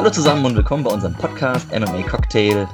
[0.00, 2.66] Hallo zusammen und willkommen bei unserem Podcast MMA Cocktail,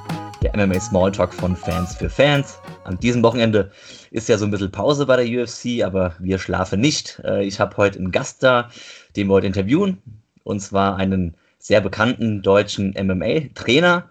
[0.42, 2.60] der MMA Smalltalk von Fans für Fans.
[2.84, 3.72] An diesem Wochenende
[4.12, 7.20] ist ja so ein bisschen Pause bei der UFC, aber wir schlafen nicht.
[7.24, 8.70] Äh, ich habe heute einen Gast da,
[9.16, 10.00] den wir heute interviewen,
[10.44, 14.08] und zwar einen sehr bekannten deutschen MMA-Trainer,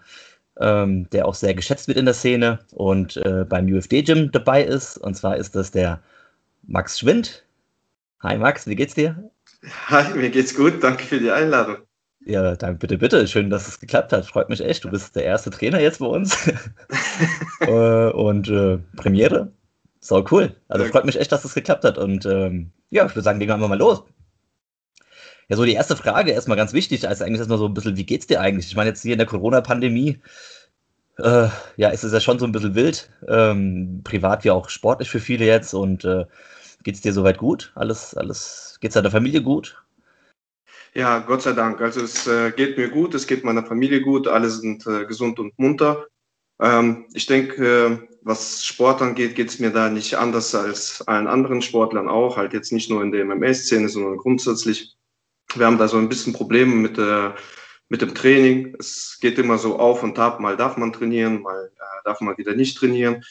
[0.60, 4.98] ähm, der auch sehr geschätzt wird in der Szene und äh, beim UFD-Gym dabei ist.
[4.98, 6.02] Und zwar ist das der
[6.66, 7.44] Max Schwind.
[8.22, 9.30] Hi Max, wie geht's dir?
[9.86, 10.84] Hi, mir geht's gut.
[10.84, 11.78] Danke für die Einladung.
[12.26, 13.28] Ja, dann bitte, bitte.
[13.28, 14.26] Schön, dass es geklappt hat.
[14.26, 14.82] Freut mich echt.
[14.82, 16.36] Du bist der erste Trainer jetzt bei uns.
[17.60, 19.50] Äh, und äh, Premiere.
[20.00, 20.54] So cool.
[20.68, 21.96] Also freut mich echt, dass es geklappt hat.
[21.96, 24.04] Und ähm, ja, ich würde sagen, legen wir einfach mal los.
[25.48, 28.04] Ja, so die erste Frage erstmal ganz wichtig, also eigentlich erstmal so ein bisschen, wie
[28.04, 28.66] geht's dir eigentlich?
[28.66, 30.20] Ich meine, jetzt hier in der Corona-Pandemie,
[31.18, 35.08] äh, ja, ist es ja schon so ein bisschen wild, ähm, privat wie auch sportlich
[35.08, 36.26] für viele jetzt und äh,
[36.84, 37.72] geht's dir soweit gut?
[37.74, 39.82] Alles, alles, geht's deiner Familie gut?
[40.96, 41.82] Ja, Gott sei Dank.
[41.82, 45.38] Also es äh, geht mir gut, es geht meiner Familie gut, alle sind äh, gesund
[45.38, 46.06] und munter.
[46.58, 51.26] Ähm, ich denke, äh, was Sport angeht, geht es mir da nicht anders als allen
[51.26, 54.96] anderen Sportlern auch, halt jetzt nicht nur in der MMA-Szene, sondern grundsätzlich.
[55.54, 56.98] Wir haben da so ein bisschen Probleme mit,
[57.88, 58.74] mit dem Training.
[58.78, 62.38] Es geht immer so auf und ab, mal darf man trainieren, mal äh, darf man
[62.38, 63.22] wieder nicht trainieren.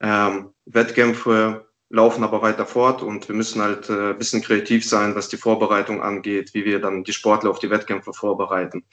[0.00, 5.14] Ähm, Wettkämpfe laufen aber weiter fort und wir müssen halt äh, ein bisschen kreativ sein,
[5.14, 8.84] was die Vorbereitung angeht, wie wir dann die Sportler auf die Wettkämpfe vorbereiten.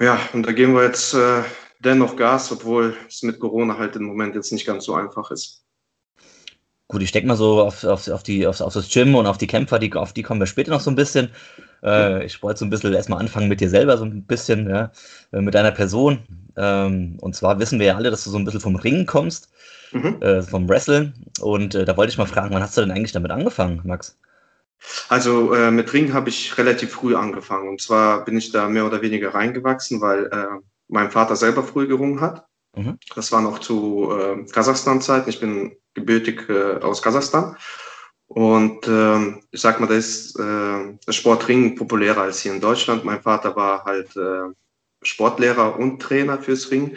[0.00, 1.42] Ja, und da geben wir jetzt äh,
[1.78, 5.64] dennoch Gas, obwohl es mit Corona halt im Moment jetzt nicht ganz so einfach ist.
[6.88, 9.38] Gut, ich denke mal so auf, auf, auf, die, auf, auf das Gym und auf
[9.38, 11.30] die Kämpfer, die, auf die kommen wir später noch so ein bisschen.
[11.84, 14.90] Äh, ich wollte so ein bisschen erstmal anfangen mit dir selber, so ein bisschen, ja,
[15.32, 16.24] äh, mit deiner Person.
[16.56, 19.50] Ähm, und zwar wissen wir ja alle, dass du so ein bisschen vom Ringen kommst
[19.92, 20.20] mhm.
[20.20, 21.12] äh, vom Wrestling.
[21.40, 24.18] Und äh, da wollte ich mal fragen, wann hast du denn eigentlich damit angefangen, Max?
[25.08, 27.68] Also äh, mit Ring habe ich relativ früh angefangen.
[27.68, 31.86] Und zwar bin ich da mehr oder weniger reingewachsen, weil äh, mein Vater selber früh
[31.86, 32.46] gerungen hat.
[32.76, 32.98] Mhm.
[33.14, 35.28] Das war noch zu äh, Kasachstan-Zeiten.
[35.28, 37.56] Ich bin gebürtig äh, aus Kasachstan.
[38.28, 43.04] Und äh, ich sag mal, da ist äh, das Sportring populärer als hier in Deutschland.
[43.04, 44.52] Mein Vater war halt äh,
[45.02, 46.96] Sportlehrer und Trainer fürs Ring.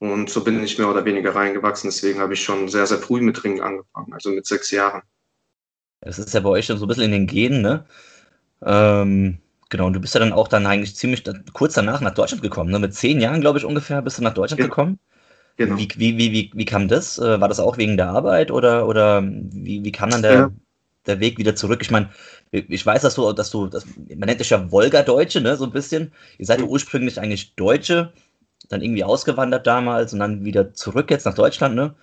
[0.00, 1.90] Und so bin ich mehr oder weniger reingewachsen.
[1.90, 5.02] Deswegen habe ich schon sehr, sehr früh mit Ringen angefangen, also mit sechs Jahren.
[6.00, 7.84] Das ist ja bei euch schon so ein bisschen in den Genen, ne?
[8.64, 9.38] Ähm,
[9.68, 12.70] genau, und du bist ja dann auch dann eigentlich ziemlich kurz danach nach Deutschland gekommen,
[12.70, 12.78] ne?
[12.78, 14.70] Mit zehn Jahren, glaube ich, ungefähr bist du nach Deutschland genau.
[14.70, 14.98] gekommen.
[15.56, 15.76] Genau.
[15.76, 17.18] Wie, wie, wie, wie, wie kam das?
[17.18, 20.50] Äh, war das auch wegen der Arbeit oder, oder wie, wie kam dann der, ja.
[21.06, 21.80] der Weg wieder zurück?
[21.82, 22.10] Ich meine,
[22.52, 25.72] ich weiß, dass du, dass du, dass, man nennt dich ja Wolga-Deutsche, ne, so ein
[25.72, 26.12] bisschen.
[26.38, 26.70] Ihr seid ja mhm.
[26.70, 28.12] ursprünglich eigentlich Deutsche,
[28.68, 31.94] dann irgendwie ausgewandert damals und dann wieder zurück jetzt nach Deutschland, ne?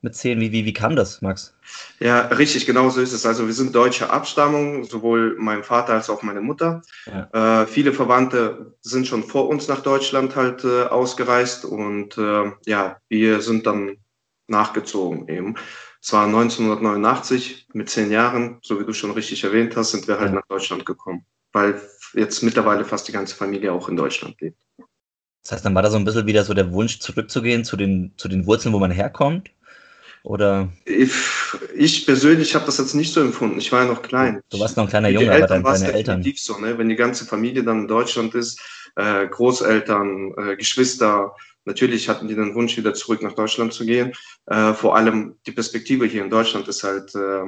[0.00, 0.40] Mit zehn.
[0.40, 1.56] Wie, wie, wie kam das, Max?
[1.98, 3.26] Ja, richtig, genau so ist es.
[3.26, 6.82] Also wir sind deutsche Abstammung, sowohl mein Vater als auch meine Mutter.
[7.06, 7.62] Ja.
[7.62, 12.98] Äh, viele Verwandte sind schon vor uns nach Deutschland halt äh, ausgereist und äh, ja,
[13.08, 13.96] wir sind dann
[14.46, 15.56] nachgezogen eben.
[16.00, 20.18] Es war 1989, mit zehn Jahren, so wie du schon richtig erwähnt hast, sind wir
[20.18, 20.36] halt ja.
[20.36, 21.80] nach Deutschland gekommen, weil
[22.14, 24.58] jetzt mittlerweile fast die ganze Familie auch in Deutschland lebt.
[25.48, 28.12] Das heißt, dann war da so ein bisschen wieder so der Wunsch, zurückzugehen zu den,
[28.18, 29.50] zu den Wurzeln, wo man herkommt?
[30.22, 30.68] Oder?
[30.84, 31.10] Ich,
[31.74, 33.56] ich persönlich habe das jetzt nicht so empfunden.
[33.56, 34.42] Ich war ja noch klein.
[34.50, 36.22] Du warst noch ein kleiner Junge, aber dein, deine Eltern.
[36.36, 36.76] So, ne?
[36.76, 38.60] Wenn die ganze Familie dann in Deutschland ist,
[38.96, 41.34] äh, Großeltern, äh, Geschwister,
[41.64, 44.12] natürlich hatten die den Wunsch, wieder zurück nach Deutschland zu gehen.
[44.48, 47.44] Äh, vor allem die Perspektive hier in Deutschland ist halt äh,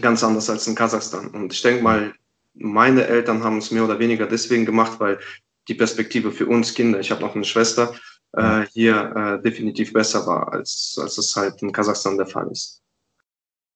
[0.00, 1.26] ganz anders als in Kasachstan.
[1.32, 2.14] Und ich denke mal,
[2.54, 5.18] meine Eltern haben es mehr oder weniger deswegen gemacht, weil
[5.68, 7.94] die Perspektive für uns Kinder, ich habe noch eine Schwester,
[8.32, 12.82] äh, hier äh, definitiv besser war, als, als es halt in Kasachstan der Fall ist.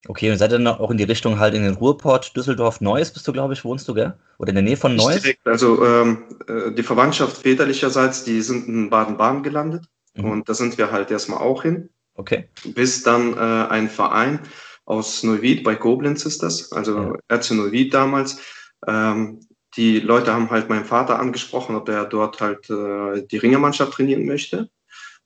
[0.08, 3.12] Okay, und seid ihr dann auch in die Richtung halt in den Ruhrport, Düsseldorf, Neuss
[3.12, 4.14] bist du, glaube ich, wohnst du, gell?
[4.38, 5.22] Oder in der Nähe von Neuss?
[5.22, 9.84] Direkt, also ähm, äh, die Verwandtschaft väterlicherseits, die sind in Baden-Baden gelandet
[10.14, 10.24] mhm.
[10.24, 11.88] und da sind wir halt erstmal auch hin.
[12.14, 12.48] Okay.
[12.64, 14.40] Bis dann äh, ein Verein
[14.84, 17.36] aus Neuwied, bei Koblenz ist das, also ja.
[17.36, 18.40] RC Neuwied damals,
[18.88, 19.38] ähm,
[19.76, 24.26] die Leute haben halt meinen Vater angesprochen, ob er dort halt äh, die Ringermannschaft trainieren
[24.26, 24.68] möchte.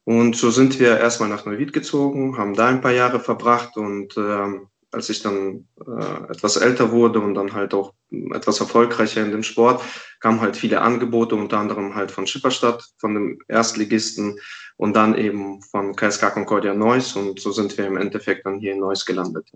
[0.05, 4.17] Und so sind wir erstmal nach Neuwied gezogen, haben da ein paar Jahre verbracht und
[4.17, 4.61] äh,
[4.93, 7.93] als ich dann äh, etwas älter wurde und dann halt auch
[8.33, 9.83] etwas erfolgreicher in dem Sport,
[10.21, 14.39] kamen halt viele Angebote, unter anderem halt von Schipperstadt, von dem Erstligisten
[14.77, 18.73] und dann eben von KSK Concordia Neuss und so sind wir im Endeffekt dann hier
[18.73, 19.51] in Neuss gelandet.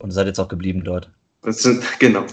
[0.00, 1.10] Und seid jetzt auch geblieben dort?
[1.42, 2.26] Das sind, genau,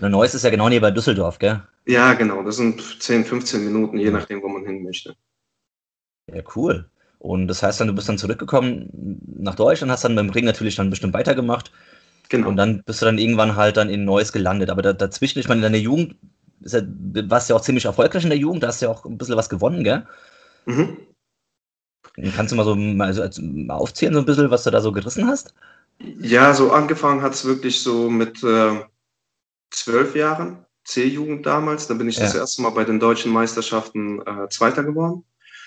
[0.00, 1.62] Neuss ist ja genau neben Düsseldorf, gell?
[1.86, 2.42] Ja, genau.
[2.42, 5.14] Das sind 10, 15 Minuten, je nachdem, wo man hin möchte.
[6.32, 6.88] Ja, cool.
[7.18, 10.76] Und das heißt dann, du bist dann zurückgekommen nach Deutschland, hast dann beim Ring natürlich
[10.76, 11.70] dann bestimmt weitergemacht.
[12.28, 12.48] Genau.
[12.48, 14.70] Und dann bist du dann irgendwann halt dann in Neuss gelandet.
[14.70, 16.16] Aber da, dazwischen, ich meine, in deiner Jugend
[16.60, 16.80] ja,
[17.28, 19.36] warst ja auch ziemlich erfolgreich in der Jugend, da hast du ja auch ein bisschen
[19.36, 20.06] was gewonnen, gell?
[20.66, 20.96] Mhm.
[22.36, 24.92] Kannst du mal so mal, so, mal aufzählen, so ein bisschen, was du da so
[24.92, 25.54] gerissen hast?
[25.98, 28.80] Ja, so angefangen hat es wirklich so mit äh,
[29.74, 31.86] zwölf Jahren, C-Jugend damals.
[31.86, 32.24] Da bin ich ja.
[32.24, 35.24] das erste Mal bei den deutschen Meisterschaften äh, Zweiter geworden.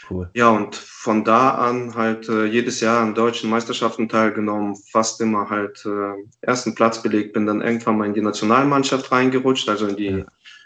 [0.09, 0.29] Cool.
[0.33, 5.49] Ja, und von da an halt äh, jedes Jahr an deutschen Meisterschaften teilgenommen, fast immer
[5.49, 9.95] halt äh, ersten Platz belegt, bin dann irgendwann mal in die Nationalmannschaft reingerutscht, also in
[9.97, 10.25] die ja.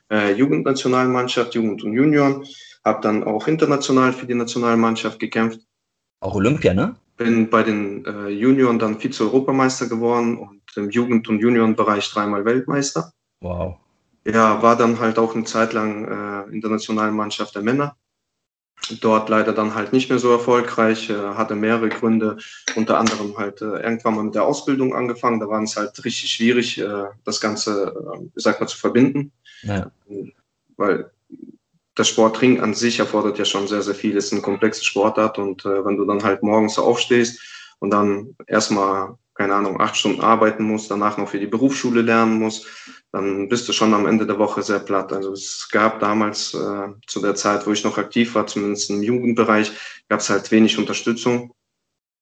[0.09, 2.45] äh, Jugendnationalmannschaft, Jugend und Junioren,
[2.85, 5.61] habe dann auch international für die Nationalmannschaft gekämpft.
[6.19, 6.95] Auch Olympia, ne?
[7.17, 13.11] Bin bei den äh, Junioren dann Vize-Europameister geworden und im Jugend- und Juniorenbereich dreimal Weltmeister.
[13.41, 13.77] Wow.
[14.25, 17.97] Ja, war dann halt auch eine Zeit lang äh, in der Nationalmannschaft der Männer.
[18.99, 22.37] Dort leider dann halt nicht mehr so erfolgreich, äh, hatte mehrere Gründe,
[22.75, 26.31] unter anderem halt äh, irgendwann mal mit der Ausbildung angefangen, da war es halt richtig
[26.31, 29.91] schwierig, äh, das Ganze, äh, sag mal, zu verbinden, ja.
[30.77, 31.11] weil
[31.97, 35.37] der Sportring an sich erfordert ja schon sehr, sehr viel, es ist eine komplexe Sportart
[35.37, 37.39] und äh, wenn du dann halt morgens aufstehst
[37.79, 42.37] und dann erstmal, keine Ahnung, acht Stunden arbeiten musst, danach noch für die Berufsschule lernen
[42.37, 42.67] musst,
[43.11, 45.11] dann bist du schon am Ende der Woche sehr platt.
[45.11, 49.01] Also es gab damals äh, zu der Zeit, wo ich noch aktiv war, zumindest im
[49.01, 49.71] Jugendbereich,
[50.09, 51.55] gab es halt wenig Unterstützung.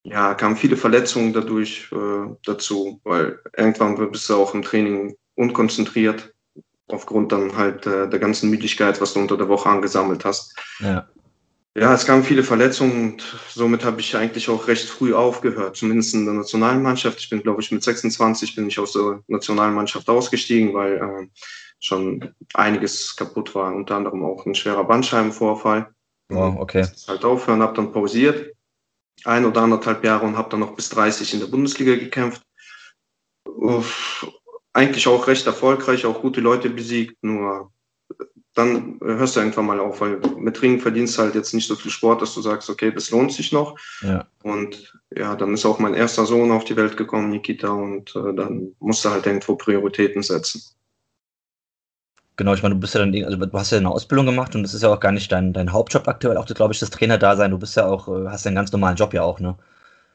[0.03, 6.33] Ja, kamen viele Verletzungen dadurch äh, dazu, weil irgendwann bist du auch im Training unkonzentriert,
[6.87, 10.57] aufgrund dann halt äh, der ganzen Müdigkeit, was du unter der Woche angesammelt hast.
[10.79, 11.05] Ja.
[11.79, 16.13] Ja, es kamen viele Verletzungen und somit habe ich eigentlich auch recht früh aufgehört, zumindest
[16.13, 17.19] in der Nationalmannschaft.
[17.19, 21.27] Ich bin, glaube ich, mit 26 bin ich aus der Nationalmannschaft ausgestiegen, weil äh,
[21.79, 25.89] schon einiges kaputt war, unter anderem auch ein schwerer Bandscheibenvorfall.
[26.27, 26.85] Wow, okay.
[27.07, 28.53] Halt aufhören, habe dann pausiert,
[29.23, 32.41] ein oder anderthalb Jahre und habe dann noch bis 30 in der Bundesliga gekämpft.
[33.45, 34.27] Uff,
[34.73, 37.71] eigentlich auch recht erfolgreich, auch gute Leute besiegt, nur
[38.55, 41.75] dann hörst du irgendwann mal auf, weil mit Ringen verdienst du halt jetzt nicht so
[41.75, 43.77] viel Sport, dass du sagst, okay, das lohnt sich noch.
[44.01, 44.25] Ja.
[44.43, 48.33] Und ja, dann ist auch mein erster Sohn auf die Welt gekommen, Nikita, und äh,
[48.33, 50.61] dann musst du halt irgendwo Prioritäten setzen.
[52.37, 54.63] Genau, ich meine, du bist ja dann, also du hast ja eine Ausbildung gemacht und
[54.63, 57.51] das ist ja auch gar nicht dein, dein Hauptjob aktuell, auch glaube ich, das Trainer-Dasein.
[57.51, 59.57] Du bist ja auch, äh, hast ja einen ganz normalen Job ja auch, ne?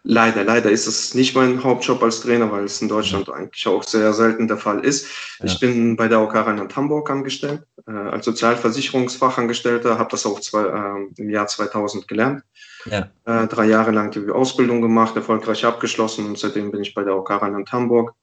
[0.06, 3.34] Leider, leider ist es nicht mein Hauptjob als Trainer, weil es in Deutschland mhm.
[3.34, 5.06] eigentlich auch sehr selten der Fall ist.
[5.38, 5.46] Ja.
[5.46, 10.64] Ich bin bei der OK Rheinland Hamburg angestellt, äh, als Sozialversicherungsfachangestellter, habe das auch zwei,
[10.64, 12.42] äh, im Jahr 2000 gelernt.
[12.84, 13.08] Ja.
[13.24, 17.16] Äh, drei Jahre lang die Ausbildung gemacht, erfolgreich abgeschlossen und seitdem bin ich bei der
[17.16, 18.14] OK Rheinland Hamburg.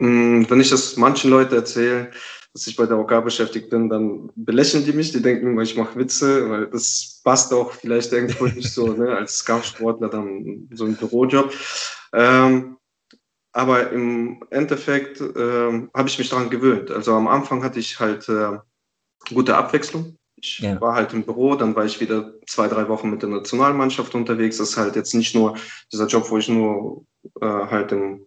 [0.00, 2.10] Mhm, wenn ich das manchen Leuten erzähle,
[2.54, 5.98] dass ich bei der OK beschäftigt bin, dann belächeln die mich, die denken ich mache
[5.98, 10.96] Witze, weil das passt auch vielleicht irgendwo nicht so, ne, als Kampfsportler dann so ein
[10.96, 11.52] Bürojob.
[12.12, 12.76] Ähm,
[13.52, 16.90] aber im Endeffekt äh, habe ich mich daran gewöhnt.
[16.90, 18.58] Also am Anfang hatte ich halt äh,
[19.34, 20.16] gute Abwechslung.
[20.36, 20.80] Ich ja.
[20.80, 24.58] war halt im Büro, dann war ich wieder zwei, drei Wochen mit der Nationalmannschaft unterwegs.
[24.58, 25.56] Das ist halt jetzt nicht nur
[25.92, 27.04] dieser Job, wo ich nur
[27.40, 28.26] äh, halt im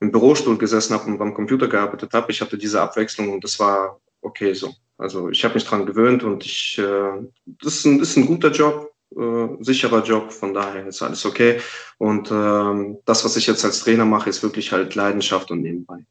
[0.00, 2.32] im Bürostuhl gesessen habe und beim Computer gearbeitet habe.
[2.32, 4.74] Ich hatte diese Abwechslung und das war okay so.
[4.98, 8.50] Also ich habe mich dran gewöhnt und ich, äh, das, ist ein, ist ein guter
[8.50, 11.60] Job, äh, sicherer Job, von daher ist alles okay.
[11.98, 16.04] Und äh, das, was ich jetzt als Trainer mache, ist wirklich halt Leidenschaft und nebenbei.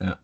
[0.00, 0.18] Ja.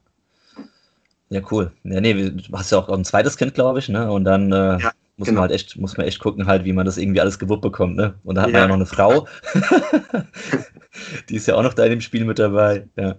[1.29, 1.73] Ja, cool.
[1.83, 4.13] Ja, nee, du hast ja auch ein zweites Kind, glaube ich, ne?
[4.13, 5.41] Und dann äh, ja, muss genau.
[5.41, 7.97] man halt echt, muss man echt gucken, halt, wie man das irgendwie alles gewuppt bekommt,
[7.97, 8.15] ne?
[8.23, 8.53] Und da hat ja.
[8.53, 9.27] man ja noch eine Frau.
[11.29, 12.87] Die ist ja auch noch da in dem Spiel mit dabei.
[12.97, 13.17] Ja,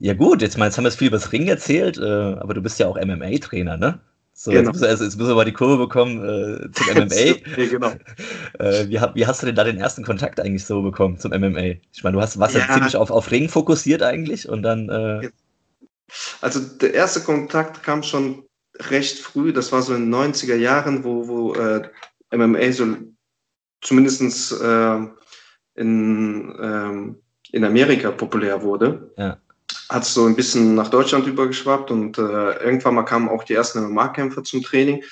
[0.00, 2.54] ja gut, jetzt, mal, jetzt haben wir jetzt viel über das Ring erzählt, äh, aber
[2.54, 4.00] du bist ja auch MMA-Trainer, ne?
[4.34, 4.62] So, genau.
[4.62, 7.04] jetzt, müssen wir, also, jetzt müssen wir mal die Kurve bekommen äh, zum MMA.
[7.04, 7.92] okay, genau.
[8.58, 11.76] Äh, wie, wie, hast du denn da den ersten Kontakt eigentlich so bekommen zum MMA?
[11.92, 14.88] Ich meine, du hast, warst ja, ja ziemlich auf, auf Ring fokussiert eigentlich und dann.
[14.88, 15.30] Äh
[16.40, 18.44] also der erste Kontakt kam schon
[18.78, 21.88] recht früh, das war so in den 90er Jahren, wo, wo äh,
[22.34, 22.96] MMA so
[23.80, 24.98] zumindest äh,
[25.74, 27.16] in, ähm,
[27.50, 29.36] in Amerika populär wurde, ja.
[29.88, 33.54] hat es so ein bisschen nach Deutschland übergeschwappt und äh, irgendwann mal kamen auch die
[33.54, 35.02] ersten MMA-Kämpfer zum Training.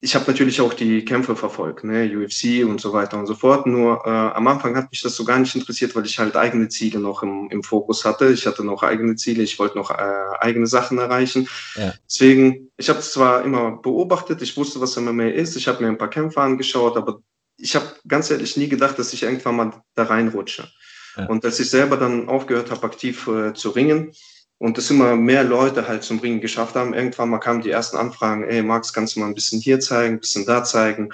[0.00, 3.66] Ich habe natürlich auch die Kämpfe verfolgt, ne, UFC und so weiter und so fort.
[3.66, 6.68] Nur äh, am Anfang hat mich das so gar nicht interessiert, weil ich halt eigene
[6.68, 8.30] Ziele noch im, im Fokus hatte.
[8.30, 11.48] Ich hatte noch eigene Ziele, ich wollte noch äh, eigene Sachen erreichen.
[11.74, 11.94] Ja.
[12.08, 15.88] Deswegen, ich habe es zwar immer beobachtet, ich wusste, was MMA ist, ich habe mir
[15.88, 17.20] ein paar Kämpfe angeschaut, aber
[17.56, 20.68] ich habe ganz ehrlich nie gedacht, dass ich irgendwann mal da reinrutsche.
[21.16, 21.26] Ja.
[21.26, 24.12] Und als ich selber dann aufgehört habe, aktiv äh, zu ringen
[24.58, 27.96] und es immer mehr Leute halt zum Ringen geschafft haben, irgendwann mal kamen die ersten
[27.96, 31.10] Anfragen, ey Max, kannst du mal ein bisschen hier zeigen, ein bisschen da zeigen,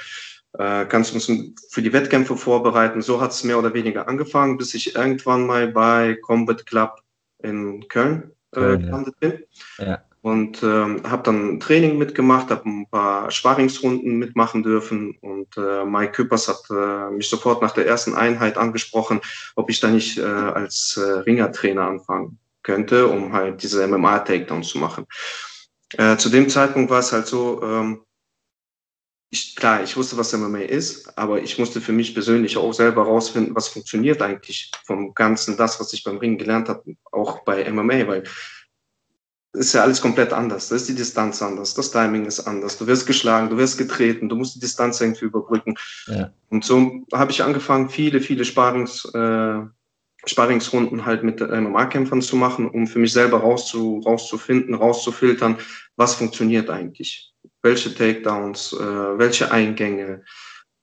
[0.54, 3.02] äh, kannst du uns für die Wettkämpfe vorbereiten.
[3.02, 7.02] So hat es mehr oder weniger angefangen, bis ich irgendwann mal bei Combat Club
[7.42, 9.28] in Köln äh, gelandet ja.
[9.28, 9.44] bin.
[9.78, 10.04] Ja.
[10.22, 16.12] und ähm, habe dann Training mitgemacht, habe ein paar Sparingsrunden mitmachen dürfen und äh, Mike
[16.12, 19.20] Küppers hat äh, mich sofort nach der ersten Einheit angesprochen,
[19.54, 24.78] ob ich da nicht äh, als äh, Ringertrainer anfangen könnte, um halt diese MMA-Takedowns zu
[24.78, 25.06] machen.
[25.96, 28.04] Äh, zu dem Zeitpunkt war es halt so, ähm,
[29.30, 33.04] ich, klar, ich wusste, was MMA ist, aber ich musste für mich persönlich auch selber
[33.04, 37.70] herausfinden, was funktioniert eigentlich vom Ganzen, das, was ich beim Ringen gelernt habe, auch bei
[37.70, 38.24] MMA, weil
[39.54, 40.68] ist ja alles komplett anders.
[40.68, 42.76] Da ist die Distanz anders, das Timing ist anders.
[42.76, 45.76] Du wirst geschlagen, du wirst getreten, du musst die Distanz irgendwie überbrücken.
[46.06, 46.32] Ja.
[46.50, 49.62] Und so habe ich angefangen, viele, viele Sparings, äh,
[50.26, 55.58] Sparingsrunden halt mit MMA-Kämpfern zu machen, um für mich selber rauszu, rauszufinden, rauszufiltern,
[55.96, 57.32] was funktioniert eigentlich.
[57.62, 60.22] Welche Takedowns, äh, welche Eingänge,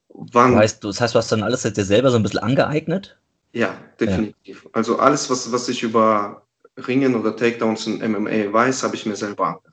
[0.09, 0.55] wann.
[0.55, 3.17] Weißt du, das heißt, du hast dann alles dir selber so ein bisschen angeeignet?
[3.53, 4.63] Ja, definitiv.
[4.63, 4.69] Ja.
[4.73, 6.47] Also alles, was, was ich über
[6.87, 9.70] Ringen oder Takedowns in MMA weiß, habe ich mir selber angeeignet.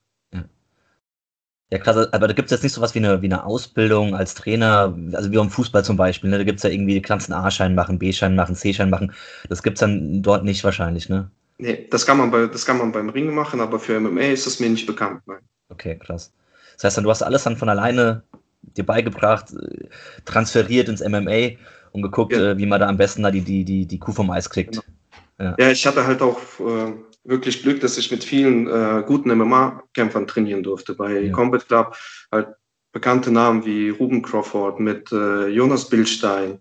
[1.71, 4.15] Ja, krass, aber da gibt es jetzt nicht so was wie eine, wie eine Ausbildung
[4.15, 6.39] als Trainer, also wie beim Fußball zum Beispiel, ne?
[6.39, 9.13] Da gibt es ja irgendwie, kannst einen A-Schein machen, B-Schein machen, C-Schein machen.
[9.51, 11.31] Das gibt es dann dort nicht wahrscheinlich, ne?
[11.59, 14.47] Nee, das kann man bei, das kann man beim Ringen machen, aber für MMA ist
[14.47, 15.41] das mir nicht bekannt, nein.
[15.69, 16.33] Okay, krass.
[16.77, 18.23] Das heißt dann, du hast alles dann von alleine
[18.63, 19.53] dir beigebracht,
[20.25, 21.57] transferiert ins MMA
[21.93, 22.53] und geguckt, ja.
[22.53, 24.81] Äh, wie man da am besten da die, die, die, die Kuh vom Eis kriegt.
[25.39, 25.51] Genau.
[25.51, 25.57] Ja.
[25.59, 25.71] ja.
[25.71, 26.93] ich hatte halt auch äh,
[27.29, 30.95] wirklich Glück, dass ich mit vielen äh, guten MMA-Kämpfern trainieren durfte.
[30.95, 31.33] Bei ja.
[31.33, 31.95] Combat Club
[32.33, 32.49] halt
[32.93, 36.59] bekannte Namen wie Ruben Crawford, mit äh, Jonas Bildstein,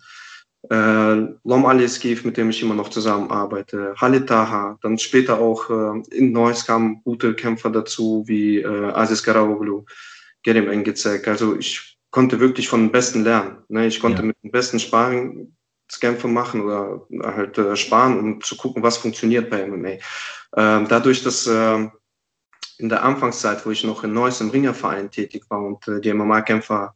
[0.69, 6.15] äh, Lom Aliskiv, mit dem ich immer noch zusammenarbeite, Halit Taha, dann später auch äh,
[6.15, 9.85] in Neuss kamen gute Kämpfer dazu, wie äh, Aziz Karaoglu,
[10.43, 11.27] Gerim Engizek.
[11.27, 13.57] Also ich konnte wirklich von den Besten lernen.
[13.69, 13.87] Ne?
[13.87, 14.27] Ich konnte ja.
[14.27, 15.55] mit den besten Sparring
[15.99, 19.97] Kämpfe machen oder halt äh, sparen, um zu gucken, was funktioniert bei MMA.
[20.55, 21.87] Ähm, dadurch, dass äh,
[22.77, 26.13] in der Anfangszeit, wo ich noch in Neuss im Ringerverein tätig war und äh, die
[26.13, 26.95] MMA-Kämpfer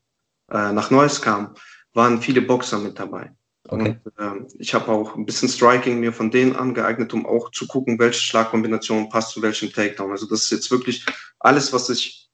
[0.51, 1.55] äh, nach Neuss kamen,
[1.93, 3.31] waren viele Boxer mit dabei.
[3.67, 3.99] Okay.
[4.03, 7.67] Und äh, ich habe auch ein bisschen Striking mir von denen angeeignet, um auch zu
[7.67, 10.11] gucken, welche Schlagkombination passt zu welchem Takedown.
[10.11, 11.05] Also das ist jetzt wirklich
[11.39, 12.29] alles, was ich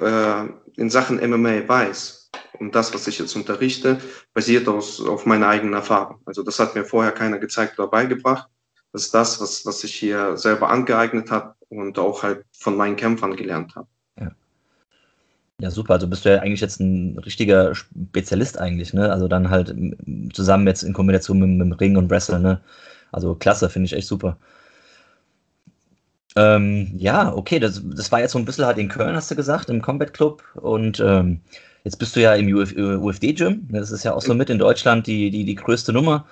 [0.00, 0.44] äh,
[0.76, 2.21] in Sachen MMA weiß,
[2.58, 3.98] und das, was ich jetzt unterrichte,
[4.34, 6.20] basiert aus, auf meiner eigenen Erfahrung.
[6.24, 8.48] Also das hat mir vorher keiner gezeigt oder beigebracht.
[8.92, 12.96] Das ist das, was, was ich hier selber angeeignet habe und auch halt von meinen
[12.96, 13.88] Kämpfern gelernt habe.
[15.58, 15.70] Ja.
[15.70, 15.94] super.
[15.94, 19.10] Also bist du ja eigentlich jetzt ein richtiger Spezialist eigentlich, ne?
[19.10, 19.74] Also dann halt
[20.34, 22.60] zusammen jetzt in Kombination mit, mit Ring und Wrestle, ne?
[23.12, 24.36] Also klasse, finde ich echt super.
[26.34, 29.36] Ähm, ja, okay, das, das war jetzt so ein bisschen halt in Köln, hast du
[29.36, 30.42] gesagt, im Combat Club.
[30.54, 31.40] Und ähm,
[31.84, 33.68] Jetzt bist du ja im Uf UFD-Gym.
[33.70, 36.26] Das ist ja auch so mit in Deutschland die, die, die größte Nummer.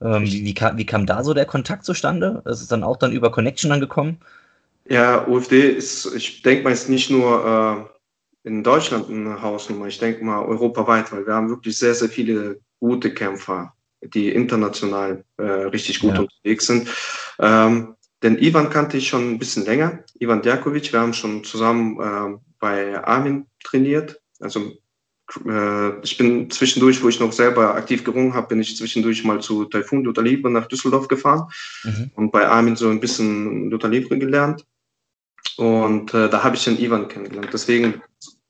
[0.00, 2.42] Ähm, wie, wie, kam, wie kam da so der Kontakt zustande?
[2.44, 4.18] Das ist dann auch dann über Connection angekommen?
[4.86, 7.88] Ja, UFD ist, ich denke mal, ist nicht nur
[8.44, 12.10] äh, in Deutschland eine Hausnummer, ich denke mal europaweit, weil wir haben wirklich sehr, sehr
[12.10, 13.72] viele gute Kämpfer,
[14.02, 16.20] die international äh, richtig gut ja.
[16.20, 16.88] unterwegs sind.
[17.38, 21.98] Ähm, denn Ivan kannte ich schon ein bisschen länger, Ivan Djakovic, wir haben schon zusammen
[22.00, 24.72] äh, bei Armin trainiert, also
[25.46, 29.40] äh, ich bin zwischendurch, wo ich noch selber aktiv gerungen habe, bin ich zwischendurch mal
[29.40, 31.48] zu Taifun Luther Libre nach Düsseldorf gefahren
[31.84, 32.10] mhm.
[32.14, 34.64] und bei Armin so ein bisschen Luther Libre gelernt.
[35.56, 37.50] Und äh, da habe ich den Ivan kennengelernt.
[37.52, 38.02] Deswegen,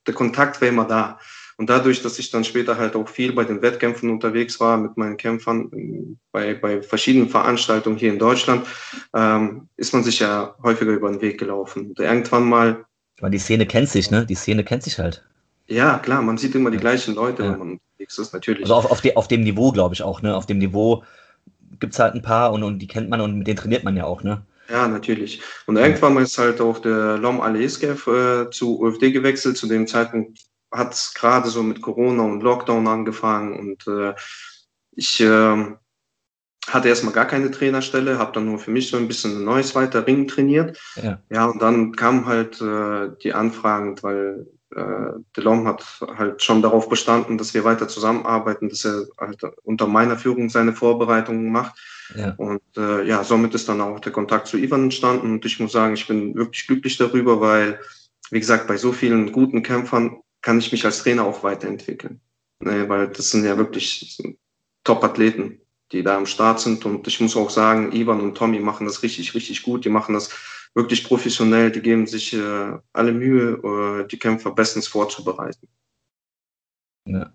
[0.06, 1.18] der Kontakt war immer da.
[1.56, 4.96] Und dadurch, dass ich dann später halt auch viel bei den Wettkämpfen unterwegs war mit
[4.96, 8.66] meinen Kämpfern bei, bei verschiedenen Veranstaltungen hier in Deutschland,
[9.14, 11.90] ähm, ist man sich ja häufiger über den Weg gelaufen.
[11.90, 12.84] Und irgendwann mal.
[13.20, 14.26] Weil die Szene kennt sich, ne?
[14.26, 15.24] Die Szene kennt sich halt.
[15.66, 17.52] Ja, klar, man sieht immer die gleichen Leute, ja.
[17.52, 18.62] wenn man unterwegs ist, natürlich.
[18.62, 20.36] Also auf, auf, de, auf dem Niveau, glaube ich auch, ne?
[20.36, 21.04] Auf dem Niveau
[21.80, 23.96] gibt es halt ein paar und, und die kennt man und mit denen trainiert man
[23.96, 24.44] ja auch, ne?
[24.68, 25.42] Ja, natürlich.
[25.66, 29.58] Und irgendwann ist halt auch der Lom Aleskev äh, zu UFD gewechselt.
[29.58, 30.38] Zu dem Zeitpunkt
[30.70, 34.14] hat es gerade so mit Corona und Lockdown angefangen und äh,
[34.92, 35.66] ich äh,
[36.68, 39.74] hatte erstmal gar keine Trainerstelle, habe dann nur für mich so ein bisschen ein neues
[39.74, 40.78] weiter Ringen trainiert.
[40.96, 41.20] Ja.
[41.30, 45.84] ja, und dann kamen halt äh, die Anfragen, weil äh, Delon hat
[46.16, 50.72] halt schon darauf bestanden, dass wir weiter zusammenarbeiten, dass er halt unter meiner Führung seine
[50.72, 51.78] Vorbereitungen macht.
[52.14, 52.34] Ja.
[52.36, 55.32] Und äh, ja, somit ist dann auch der Kontakt zu Ivan entstanden.
[55.32, 57.80] Und ich muss sagen, ich bin wirklich glücklich darüber, weil,
[58.30, 62.20] wie gesagt, bei so vielen guten Kämpfern kann ich mich als Trainer auch weiterentwickeln.
[62.60, 64.22] Ne, weil das sind ja wirklich
[64.84, 65.60] Top-Athleten,
[65.92, 66.84] die da am Start sind.
[66.84, 69.84] Und ich muss auch sagen, Ivan und Tommy machen das richtig, richtig gut.
[69.84, 70.30] Die machen das
[70.74, 75.68] wirklich professionell, die geben sich äh, alle Mühe, äh, die Kämpfer bestens vorzubereiten.
[77.06, 77.32] Ja.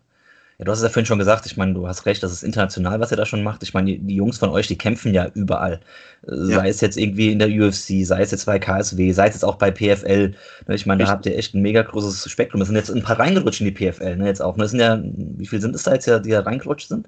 [0.59, 2.43] Ja, du hast es ja vorhin schon gesagt, ich meine, du hast recht, das ist
[2.43, 3.63] international, was ihr da schon macht.
[3.63, 5.79] Ich meine, die, die Jungs von euch, die kämpfen ja überall.
[6.23, 6.65] Sei ja.
[6.65, 9.55] es jetzt irgendwie in der UFC, sei es jetzt bei KSW, sei es jetzt auch
[9.55, 10.33] bei PFL.
[10.67, 12.59] Ne, ich meine, da habt ihr echt ein mega großes Spektrum.
[12.59, 14.57] Es sind jetzt ein paar reingerutscht in die PFL, ne, jetzt auch.
[14.57, 14.63] Ne?
[14.63, 17.07] Das sind ja, wie viele sind es da jetzt, die da reingerutscht sind?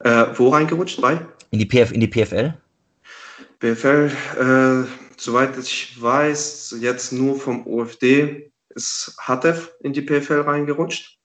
[0.00, 1.00] Äh, wo reingerutscht?
[1.00, 1.20] Bei?
[1.52, 2.52] In die, PF, in die PFL?
[3.60, 11.18] PFL, äh, soweit ich weiß, jetzt nur vom OFD ist Hatev in die PFL reingerutscht.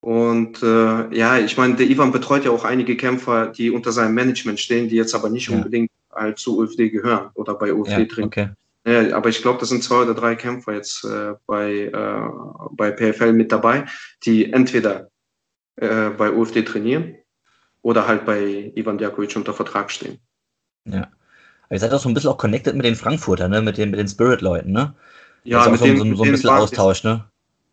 [0.00, 4.14] Und äh, ja, ich meine, der Ivan betreut ja auch einige Kämpfer, die unter seinem
[4.14, 5.56] Management stehen, die jetzt aber nicht ja.
[5.56, 8.24] unbedingt halt zu UFD gehören oder bei UFD ja, drin.
[8.24, 8.48] Okay.
[8.84, 12.28] Ja, aber ich glaube, das sind zwei oder drei Kämpfer jetzt äh, bei, äh,
[12.72, 13.86] bei PFL mit dabei,
[14.24, 15.08] die entweder
[15.76, 17.16] äh, bei UFD trainieren
[17.82, 20.18] oder halt bei Ivan Djakovic unter Vertrag stehen.
[20.84, 21.08] Ja.
[21.72, 23.62] Ihr seid auch so ein bisschen auch connected mit den Frankfurtern, ne?
[23.62, 24.94] mit den, mit den Spirit-Leuten, ne?
[25.44, 27.24] Ja, mit so, denen, so, so ein bisschen Austausch, ne?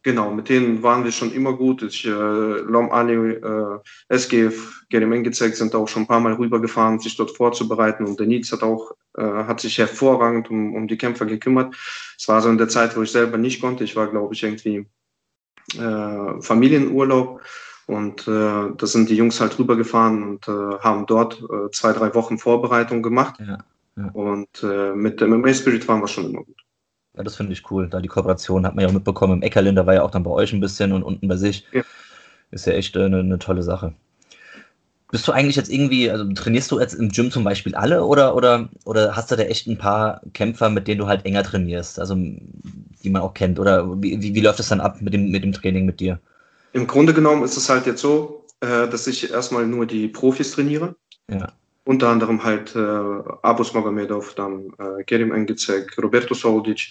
[0.03, 1.83] Genau, mit denen waren wir schon immer gut.
[1.83, 6.99] Ich, äh, Lom Ali, äh, SGF, Gerim gezeigt, sind auch schon ein paar Mal rübergefahren,
[6.99, 8.05] sich dort vorzubereiten.
[8.05, 11.75] Und der Nils hat auch, äh, hat sich hervorragend um, um die Kämpfer gekümmert.
[12.17, 13.83] Es war so in der Zeit, wo ich selber nicht konnte.
[13.83, 14.87] Ich war, glaube ich, irgendwie
[15.77, 17.41] äh, Familienurlaub.
[17.87, 22.15] Und äh, da sind die Jungs halt rübergefahren und äh, haben dort äh, zwei, drei
[22.15, 23.35] Wochen Vorbereitung gemacht.
[23.39, 23.57] Ja,
[23.99, 24.09] ja.
[24.13, 26.57] Und äh, mit dem MMA Spirit waren wir schon immer gut.
[27.15, 27.89] Ja, das finde ich cool.
[27.89, 29.33] Da die Kooperation hat man ja auch mitbekommen.
[29.33, 31.67] Im Eckerlin, da war ja auch dann bei euch ein bisschen und unten bei sich.
[31.71, 31.81] Ja.
[32.51, 33.93] Ist ja echt eine, eine tolle Sache.
[35.11, 38.35] Bist du eigentlich jetzt irgendwie, also trainierst du jetzt im Gym zum Beispiel alle oder,
[38.35, 41.99] oder, oder hast du da echt ein paar Kämpfer, mit denen du halt enger trainierst,
[41.99, 43.59] also die man auch kennt?
[43.59, 46.19] Oder wie, wie, wie läuft das dann ab mit dem, mit dem Training mit dir?
[46.73, 50.51] Im Grunde genommen ist es halt jetzt so, äh, dass ich erstmal nur die Profis
[50.51, 50.95] trainiere.
[51.29, 51.53] Ja.
[51.85, 56.89] Unter anderem halt äh, Abus Magomedov, dann äh, Kerim Engizek, Roberto Soldic,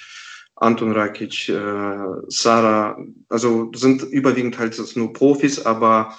[0.56, 6.16] Anton Rakic, äh, Sarah, also sind überwiegend halt nur Profis, aber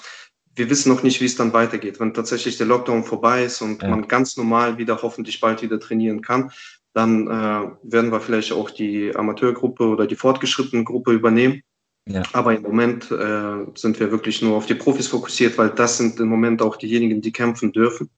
[0.56, 2.00] wir wissen noch nicht, wie es dann weitergeht.
[2.00, 3.90] Wenn tatsächlich der Lockdown vorbei ist und ja.
[3.90, 6.52] man ganz normal wieder hoffentlich bald wieder trainieren kann,
[6.94, 11.62] dann äh, werden wir vielleicht auch die Amateurgruppe oder die fortgeschrittene Gruppe übernehmen.
[12.08, 12.24] Ja.
[12.34, 16.20] Aber im Moment äh, sind wir wirklich nur auf die Profis fokussiert, weil das sind
[16.20, 18.10] im Moment auch diejenigen, die kämpfen dürfen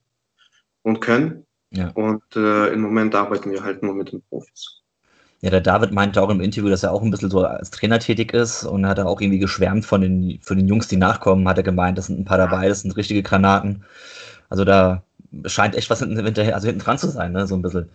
[0.82, 1.46] und können.
[1.70, 1.90] Ja.
[1.94, 4.82] Und äh, im Moment arbeiten wir halt nur mit den Profis.
[5.40, 7.98] Ja, der David meinte auch im Interview, dass er auch ein bisschen so als Trainer
[7.98, 11.48] tätig ist und hat er auch irgendwie geschwärmt von den, von den Jungs, die nachkommen,
[11.48, 13.84] hat er gemeint, das sind ein paar dabei, das sind richtige Granaten.
[14.50, 15.02] Also da
[15.46, 17.90] scheint echt was hinten, hinterher, also hinten dran zu sein, ne, so ein bisschen.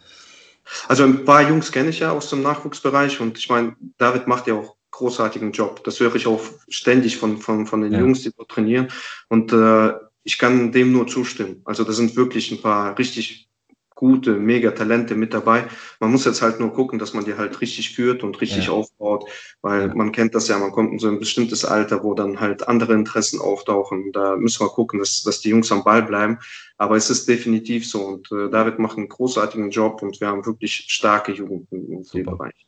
[0.89, 4.47] Also ein paar Jungs kenne ich ja aus dem Nachwuchsbereich und ich meine, David macht
[4.47, 5.84] ja auch großartigen Job.
[5.84, 8.00] Das höre ich auch ständig von, von, von den ja.
[8.00, 8.88] Jungs, die dort trainieren.
[9.30, 9.93] Und äh,
[10.27, 11.61] ich kann dem nur zustimmen.
[11.63, 13.49] Also da sind wirklich ein paar richtig
[13.95, 15.63] gute, mega Talente mit dabei.
[16.01, 18.73] Man muss jetzt halt nur gucken, dass man die halt richtig führt und richtig ja.
[18.73, 19.23] aufbaut,
[19.61, 22.67] weil man kennt das ja, man kommt in so ein bestimmtes Alter, wo dann halt
[22.67, 24.11] andere Interessen auftauchen.
[24.11, 26.39] Da müssen wir gucken, dass, dass die Jungs am Ball bleiben.
[26.77, 30.45] Aber es ist definitiv so und äh, David macht einen großartigen Job und wir haben
[30.45, 32.67] wirklich starke Jugend in dem Bereich.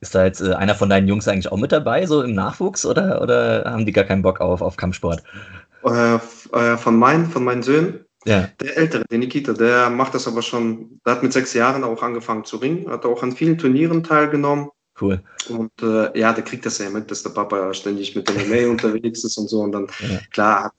[0.00, 2.86] Ist da jetzt äh, einer von deinen Jungs eigentlich auch mit dabei, so im Nachwuchs,
[2.86, 5.22] oder, oder haben die gar keinen Bock auf, auf Kampfsport?
[5.84, 8.48] Äh, äh von, meinen, von meinen Söhnen ja.
[8.60, 12.02] Der Ältere, der Nikita, der macht das aber schon, der hat mit sechs Jahren auch
[12.02, 14.68] angefangen zu ringen, hat auch an vielen Turnieren teilgenommen.
[15.00, 15.22] Cool.
[15.48, 18.68] Und äh, ja, der kriegt das ja mit, dass der Papa ständig mit dem MMA
[18.70, 19.60] unterwegs ist und so.
[19.60, 20.18] Und dann, ja.
[20.32, 20.72] klar,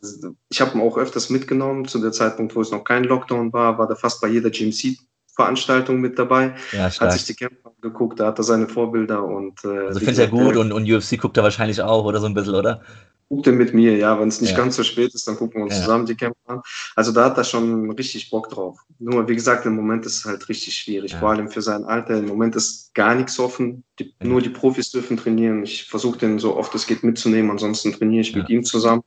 [0.49, 1.87] ich habe ihn auch öfters mitgenommen.
[1.87, 6.01] Zu der Zeitpunkt, wo es noch kein Lockdown war, war der fast bei jeder GMC-Veranstaltung
[6.01, 6.53] mit dabei.
[6.73, 7.11] Ja, stark.
[7.11, 9.63] Hat sich die Kämpfer angeguckt, da hat er seine Vorbilder und.
[9.63, 12.33] Äh, also findet er gut und, und UFC guckt er wahrscheinlich auch oder so ein
[12.33, 12.81] bisschen, oder?
[13.29, 14.19] Guckt er mit mir, ja.
[14.19, 14.57] Wenn es nicht ja.
[14.57, 15.81] ganz so spät ist, dann gucken wir uns ja.
[15.81, 16.61] zusammen die Kämpfe an.
[16.95, 18.79] Also da hat er schon richtig Bock drauf.
[18.97, 21.19] Nur, wie gesagt, im Moment ist es halt richtig schwierig, ja.
[21.19, 22.17] vor allem für sein Alter.
[22.17, 23.83] Im Moment ist gar nichts offen.
[23.99, 25.63] Die, nur die Profis dürfen trainieren.
[25.63, 29.03] Ich versuche den so oft es geht mitzunehmen, ansonsten trainiere ich mit ihm zusammen.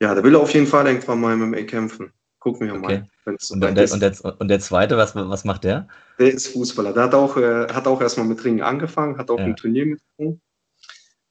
[0.00, 2.12] Ja, der will auf jeden Fall irgendwann mal MMA kämpfen.
[2.38, 2.80] Gucken wir okay.
[2.80, 3.08] mal.
[3.26, 5.88] Und, und, der, und, der, und, der, zweite, was, was macht der?
[6.18, 6.94] Der ist Fußballer.
[6.94, 10.40] Der hat auch, äh, hat auch erstmal mit Ringen angefangen, hat auch ein Turnier mitgenommen.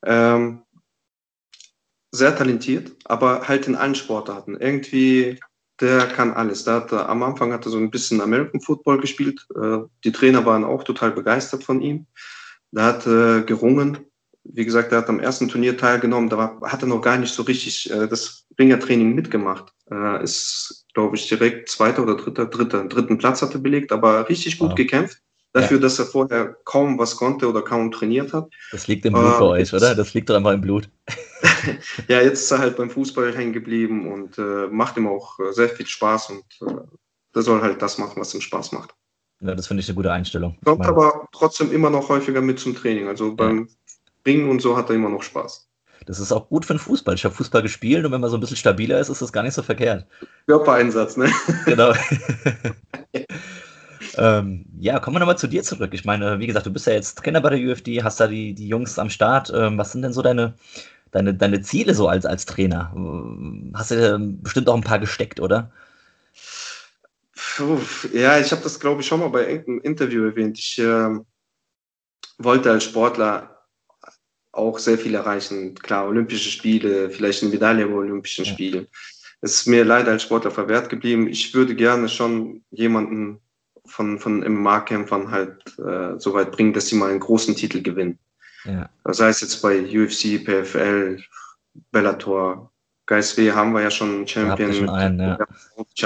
[0.06, 0.62] Ähm,
[2.12, 4.58] sehr talentiert, aber halt in allen Sportarten.
[4.58, 5.40] Irgendwie,
[5.80, 6.64] der kann alles.
[6.64, 9.46] Der hat, am Anfang hat er so ein bisschen American Football gespielt.
[9.56, 12.08] Äh, die Trainer waren auch total begeistert von ihm.
[12.72, 14.00] Der hat äh, gerungen.
[14.44, 16.30] Wie gesagt, er hat am ersten Turnier teilgenommen.
[16.30, 19.74] Da war, hat er noch gar nicht so richtig äh, das Ringertraining mitgemacht.
[20.22, 24.72] ist, glaube ich, direkt zweiter oder dritter, dritter, dritten Platz hatte belegt, aber richtig gut
[24.72, 24.76] wow.
[24.76, 25.22] gekämpft
[25.54, 25.82] dafür, ja.
[25.82, 28.50] dass er vorher kaum was konnte oder kaum trainiert hat.
[28.72, 29.96] Das liegt im Blut äh, bei euch, oder?
[29.96, 30.90] Das liegt doch einfach im Blut.
[32.08, 35.52] ja, jetzt ist er halt beim Fußball hängen geblieben und äh, macht ihm auch äh,
[35.52, 36.74] sehr viel Spaß und äh,
[37.34, 38.94] der soll halt das machen, was ihm Spaß macht.
[39.42, 40.58] Ja, das finde ich eine gute Einstellung.
[40.66, 43.08] Kommt aber trotzdem immer noch häufiger mit zum Training.
[43.08, 43.66] Also beim ja.
[44.26, 45.68] Ringen und so hat er immer noch Spaß.
[46.06, 47.16] Das ist auch gut für den Fußball.
[47.16, 49.44] Ich habe Fußball gespielt und wenn man so ein bisschen stabiler ist, ist das gar
[49.44, 50.06] nicht so verkehrt.
[50.48, 51.32] Körpereinsatz, ne?
[51.66, 51.94] Genau.
[54.20, 55.94] ähm, ja, kommen wir nochmal zu dir zurück.
[55.94, 58.54] Ich meine, wie gesagt, du bist ja jetzt Trainer bei der UFD, hast da die,
[58.54, 59.52] die Jungs am Start.
[59.56, 60.56] Ähm, was sind denn so deine,
[61.12, 62.94] deine, deine Ziele so als, als Trainer?
[63.74, 65.72] Hast du bestimmt auch ein paar gesteckt, oder?
[67.34, 67.80] Puh,
[68.14, 70.60] ja, ich habe das, glaube ich, schon mal bei irgendeinem Interview erwähnt.
[70.60, 71.10] Ich äh,
[72.38, 73.66] wollte als Sportler
[74.52, 75.76] auch sehr viel erreichen.
[75.76, 78.52] Klar, Olympische Spiele, vielleicht eine Medaille bei Olympischen ja.
[78.52, 78.88] Spielen.
[79.42, 81.28] Es ist mir leider als Sportler verwehrt geblieben.
[81.28, 83.40] Ich würde gerne schon jemanden
[83.90, 88.20] von, von MMA-Kämpfern halt äh, so weit bringen, dass sie mal einen großen Titel gewinnen.
[88.66, 88.90] Ja.
[89.06, 91.22] Sei es jetzt bei UFC, PFL,
[91.92, 92.72] Bellator,
[93.10, 94.72] KSW haben wir ja schon einen Champion.
[94.72, 95.38] Schon einen, ja.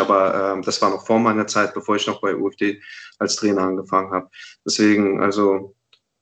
[0.01, 2.81] Aber äh, das war noch vor meiner Zeit, bevor ich noch bei UFD
[3.19, 4.29] als Trainer angefangen habe.
[4.65, 5.75] Deswegen, also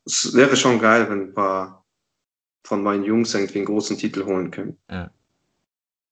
[0.05, 1.85] es wäre schon geil, wenn ein paar
[2.65, 4.77] von meinen Jungs irgendwie einen großen Titel holen können.
[4.89, 5.11] Ja.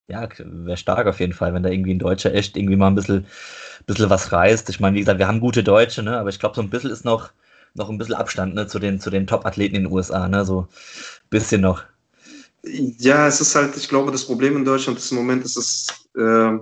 [0.10, 2.95] Ja, wäre stark auf jeden Fall, wenn da irgendwie ein Deutscher echt irgendwie mal ein
[2.95, 3.28] bisschen,
[3.86, 4.67] bisschen was reißt.
[4.69, 6.17] Ich meine, wie gesagt, wir haben gute Deutsche, ne?
[6.17, 7.30] aber ich glaube, so ein bisschen ist noch,
[7.76, 8.65] noch ein bisschen Abstand ne?
[8.65, 10.45] zu den, zu den Top-Athleten in den USA, ne?
[10.45, 11.84] so ein bisschen noch.
[12.63, 15.88] Ja, es ist halt, ich glaube, das Problem in Deutschland ist im Moment, ist es
[16.17, 16.58] äh,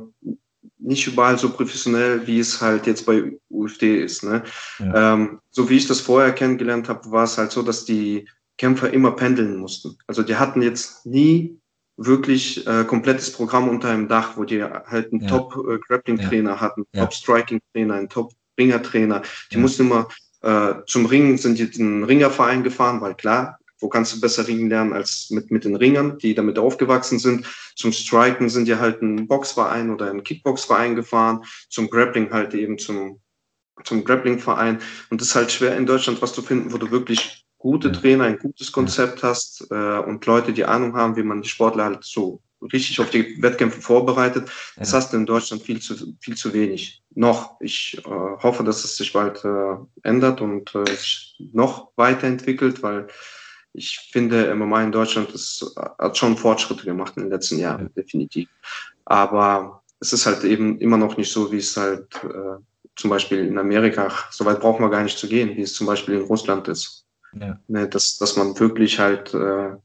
[0.80, 4.24] nicht überall so professionell, wie es halt jetzt bei UFD ist.
[4.24, 4.44] Ne?
[4.80, 5.14] Ja.
[5.14, 8.92] Ähm, so wie ich das vorher kennengelernt habe, war es halt so, dass die Kämpfer
[8.92, 9.98] immer pendeln mussten.
[10.06, 11.58] Also die hatten jetzt nie
[11.98, 15.30] wirklich äh, komplettes Programm unter einem Dach, wo die halt einen ja.
[15.30, 17.02] Top-Grappling-Trainer äh, hatten, ja.
[17.02, 19.24] Top-Striking-Trainer, einen Top-Ringer-Trainer.
[19.52, 19.62] Die ja.
[19.62, 20.08] mussten immer
[20.42, 24.48] äh, zum Ringen, sind die in den Ringerverein gefahren, weil klar, wo kannst du besser
[24.48, 27.46] ringen lernen als mit, mit den Ringern, die damit aufgewachsen sind.
[27.76, 32.78] Zum Striken sind die halt ein Boxverein oder ein Kickboxverein gefahren, zum Grappling halt eben
[32.78, 33.22] zum,
[33.84, 34.80] zum Grappling-Verein.
[35.10, 38.26] Und es ist halt schwer in Deutschland was zu finden, wo du wirklich gute Trainer,
[38.26, 42.04] ein gutes Konzept hast äh, und Leute, die Ahnung haben, wie man die Sportler halt
[42.04, 44.50] so richtig auf die Wettkämpfe vorbereitet.
[44.78, 47.04] Das hast du in Deutschland viel zu, viel zu wenig.
[47.14, 47.60] Noch.
[47.62, 53.08] Ich äh, hoffe, dass es sich bald äh, ändert und äh, sich noch weiterentwickelt, weil
[53.74, 58.02] ich finde, MMA in Deutschland ist, hat schon Fortschritte gemacht in den letzten Jahren, ja.
[58.02, 58.50] definitiv.
[59.06, 62.62] Aber es ist halt eben immer noch nicht so, wie es halt äh,
[62.96, 65.86] zum Beispiel in Amerika, so weit brauchen wir gar nicht zu gehen, wie es zum
[65.86, 67.07] Beispiel in Russland ist.
[67.42, 67.60] Ja.
[67.68, 69.76] Ne, dass, dass man wirklich halt äh, äh,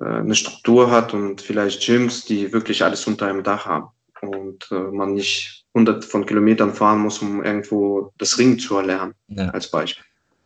[0.00, 3.88] eine Struktur hat und vielleicht Gyms, die wirklich alles unter einem Dach haben
[4.20, 9.14] und äh, man nicht hundert von Kilometern fahren muss, um irgendwo das Ringen zu erlernen,
[9.28, 9.48] ja.
[9.50, 10.04] als Beispiel.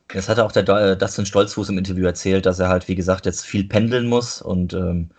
[0.09, 3.27] Das hatte auch der äh, Dustin Stolzfuß im Interview erzählt, dass er halt, wie gesagt,
[3.27, 5.11] jetzt viel pendeln muss und ähm,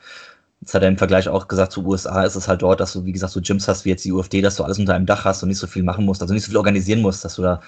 [0.62, 3.06] Jetzt hat er im Vergleich auch gesagt, zu USA ist es halt dort, dass du,
[3.06, 5.24] wie gesagt, so Gyms hast wie jetzt die UFD, dass du alles unter einem Dach
[5.24, 7.44] hast und nicht so viel machen musst, also nicht so viel organisieren musst, dass du
[7.44, 7.62] da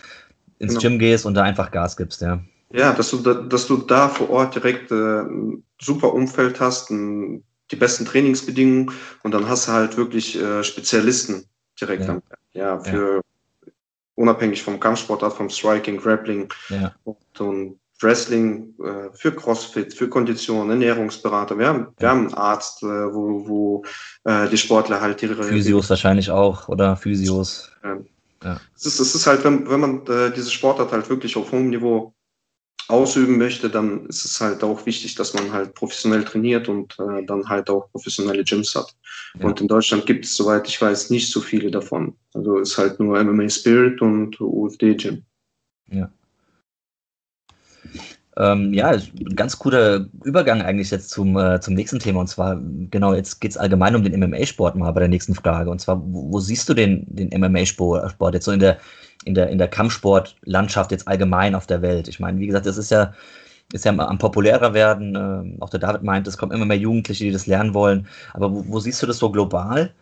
[0.58, 0.82] ins genau.
[0.82, 2.42] Gym gehst und da einfach Gas gibst, ja.
[2.72, 6.92] Ja, dass du da, dass du da vor Ort direkt äh, ein super Umfeld hast,
[6.92, 8.92] ein, die besten Trainingsbedingungen
[9.24, 11.46] und dann hast du halt wirklich äh, Spezialisten
[11.80, 12.10] direkt ja.
[12.10, 12.22] An,
[12.54, 13.72] ja, für ja.
[14.16, 16.94] unabhängig vom Kampfsportart, vom Striking, Grappling ja.
[17.04, 21.58] und, und Wrestling, äh, für CrossFit, für Kondition, Ernährungsberater.
[21.58, 23.84] Wir haben, wir haben einen Arzt, äh, wo, wo
[24.24, 25.44] äh, die Sportler halt ihre.
[25.44, 26.96] Physios wahrscheinlich auch, oder?
[26.96, 27.72] Physios.
[27.84, 28.60] Ja.
[28.76, 31.70] Es, ist, es ist halt, wenn, wenn man äh, diese Sportart halt wirklich auf hohem
[31.70, 32.14] Niveau
[32.90, 37.24] ausüben möchte, dann ist es halt auch wichtig, dass man halt professionell trainiert und äh,
[37.26, 38.96] dann halt auch professionelle Gyms hat.
[39.40, 39.46] Ja.
[39.46, 42.16] Und in Deutschland gibt es, soweit ich weiß, nicht so viele davon.
[42.34, 45.24] Also ist halt nur MMA Spirit und UFD Gym.
[45.92, 46.12] Ja.
[48.40, 48.96] Ähm, ja,
[49.36, 52.22] ganz cooler Übergang eigentlich jetzt zum, äh, zum nächsten Thema.
[52.22, 52.58] Und zwar,
[52.90, 55.70] genau, jetzt geht es allgemein um den MMA-Sport mal bei der nächsten Frage.
[55.70, 58.78] Und zwar, wo, wo siehst du den, den MMA-Sport jetzt so in der,
[59.26, 62.08] in der, in der Kampfsportlandschaft jetzt allgemein auf der Welt?
[62.08, 63.14] Ich meine, wie gesagt, das ist ja,
[63.74, 65.16] ist ja am populärer werden.
[65.16, 68.08] Äh, auch der David meint, es kommen immer mehr Jugendliche, die das lernen wollen.
[68.34, 69.94] Aber wo, wo siehst du das so global?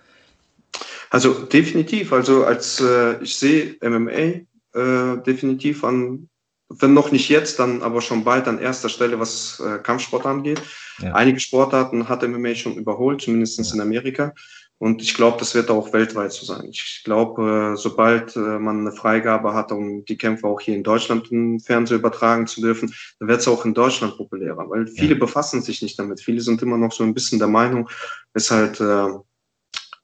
[1.10, 2.14] Also definitiv.
[2.14, 4.46] Also als äh, ich sehe MMA
[4.80, 6.30] äh, definitiv an
[6.70, 10.62] wenn noch nicht jetzt, dann aber schon bald an erster Stelle, was äh, Kampfsport angeht.
[11.00, 11.14] Ja.
[11.14, 13.76] Einige Sportarten hat MMA schon überholt, zumindest ja.
[13.76, 14.34] in Amerika.
[14.80, 16.68] Und ich glaube, das wird auch weltweit so sein.
[16.70, 20.84] Ich glaube, äh, sobald äh, man eine Freigabe hat, um die Kämpfe auch hier in
[20.84, 25.16] Deutschland im Fernsehen übertragen zu dürfen, dann wird es auch in Deutschland populärer, weil viele
[25.16, 25.20] ja.
[25.20, 26.22] befassen sich nicht damit.
[26.22, 27.90] Viele sind immer noch so ein bisschen der Meinung,
[28.34, 29.18] es ist halt, äh,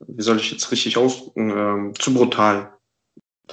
[0.08, 2.74] wie soll ich jetzt richtig aus, äh, zu brutal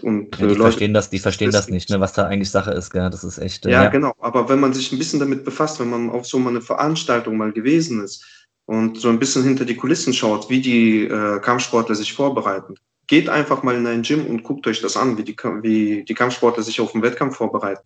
[0.03, 2.51] und ja, die äh, Leute, verstehen das, die verstehen das nicht, ne, was da eigentlich
[2.51, 3.11] Sache ist, gell?
[3.11, 3.67] Das ist echt.
[3.67, 4.15] Äh, ja, ja, genau.
[4.21, 7.37] Aber wenn man sich ein bisschen damit befasst, wenn man auf so mal eine Veranstaltung
[7.37, 11.95] mal gewesen ist und so ein bisschen hinter die Kulissen schaut, wie die äh, Kampfsportler
[11.95, 12.75] sich vorbereiten,
[13.09, 16.15] geht einfach mal in ein Gym und guckt euch das an, wie die, wie die
[16.15, 17.83] Kampfsportler sich auf den Wettkampf vorbereiten.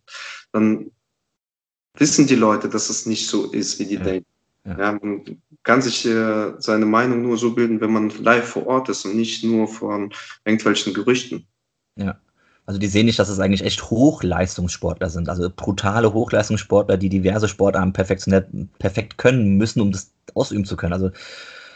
[0.53, 0.90] Dann
[1.97, 4.01] wissen die Leute, dass es nicht so ist, wie die ja.
[4.03, 4.27] denken.
[4.67, 8.88] Ja man kann sich äh, seine Meinung nur so bilden, wenn man live vor Ort
[8.88, 10.12] ist und nicht nur von
[10.45, 11.47] irgendwelchen Gerüchten.
[11.96, 12.16] Ja.
[12.66, 17.46] Also die sehen nicht, dass es eigentlich echt Hochleistungssportler sind, also brutale Hochleistungssportler, die diverse
[17.46, 18.46] Sportarten perfektionell
[18.78, 20.94] perfekt können müssen, um das ausüben zu können.
[20.94, 21.11] Also,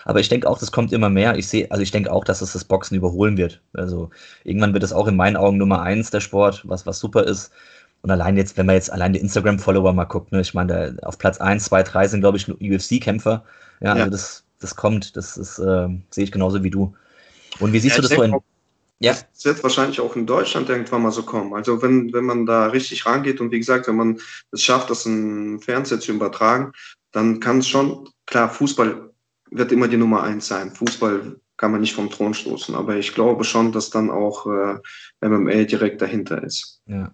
[0.07, 1.37] aber ich denke auch, das kommt immer mehr.
[1.37, 3.61] Ich sehe, also ich denke auch, dass es das Boxen überholen wird.
[3.75, 4.09] Also
[4.45, 7.53] irgendwann wird es auch in meinen Augen Nummer eins der Sport, was was super ist.
[8.01, 11.19] Und allein jetzt, wenn man jetzt allein die Instagram-Follower mal guckt, ne, ich meine, auf
[11.19, 13.45] Platz 1, 2, 3 sind, glaube ich, UFC-Kämpfer.
[13.81, 16.95] Ja, ja, also das, das kommt, das ist, äh, sehe ich genauso wie du.
[17.61, 18.35] Und wie siehst ja, du das so in.
[19.01, 19.13] Ja.
[19.13, 21.55] Das wird wahrscheinlich auch in Deutschland irgendwann mal so kommen.
[21.55, 25.07] Also wenn, wenn man da richtig rangeht und wie gesagt, wenn man es schafft, das
[25.07, 26.73] im Fernseher zu übertragen,
[27.13, 29.11] dann kann es schon, klar, Fußball
[29.51, 30.73] wird immer die Nummer eins sein.
[30.73, 35.27] Fußball kann man nicht vom Thron stoßen, aber ich glaube schon, dass dann auch äh,
[35.27, 36.81] MMA direkt dahinter ist.
[36.87, 37.13] Ja.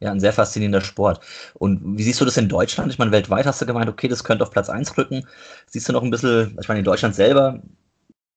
[0.00, 1.20] Ja, ein sehr faszinierender Sport.
[1.54, 2.92] Und wie siehst du das in Deutschland?
[2.92, 5.26] Ich meine, weltweit hast du gemeint, okay, das könnte auf Platz 1 rücken.
[5.66, 7.62] Siehst du noch ein bisschen, ich meine, in Deutschland selber,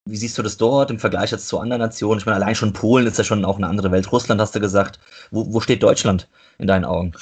[0.09, 2.19] wie siehst du das dort im Vergleich jetzt zu anderen Nationen?
[2.19, 4.11] Ich meine, allein schon Polen ist ja schon auch eine andere Welt.
[4.11, 4.99] Russland hast du gesagt.
[5.31, 7.13] Wo, wo steht Deutschland in deinen Augen?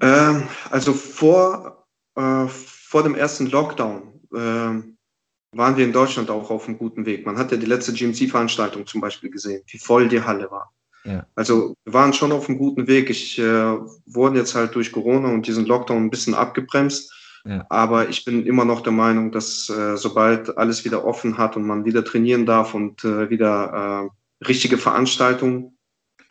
[0.00, 6.66] Ähm, also vor, äh, vor dem ersten Lockdown äh, waren wir in Deutschland auch auf
[6.66, 7.26] einem guten Weg.
[7.26, 10.72] Man hat ja die letzte GMC-Veranstaltung zum Beispiel gesehen, wie voll die Halle war.
[11.04, 11.26] Ja.
[11.34, 13.10] Also wir waren schon auf einem guten Weg.
[13.10, 17.12] Ich äh, wurde jetzt halt durch Corona und diesen Lockdown ein bisschen abgebremst.
[17.44, 17.64] Ja.
[17.68, 21.66] Aber ich bin immer noch der Meinung, dass äh, sobald alles wieder offen hat und
[21.66, 24.10] man wieder trainieren darf und äh, wieder
[24.42, 25.76] äh, richtige Veranstaltungen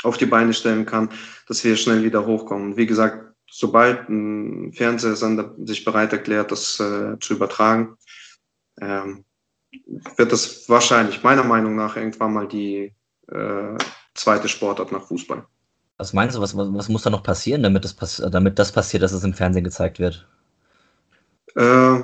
[0.03, 1.09] auf die Beine stellen kann,
[1.47, 2.77] dass wir schnell wieder hochkommen.
[2.77, 7.97] Wie gesagt, sobald ein Fernsehsender sich bereit erklärt, das äh, zu übertragen,
[8.79, 9.25] ähm,
[10.15, 12.93] wird das wahrscheinlich meiner Meinung nach irgendwann mal die
[13.27, 13.77] äh,
[14.13, 15.45] zweite Sportart nach Fußball.
[15.97, 19.11] Was meinst du, was, was muss da noch passieren, damit das, damit das passiert, dass
[19.11, 20.27] es im Fernsehen gezeigt wird?
[21.55, 21.99] Äh,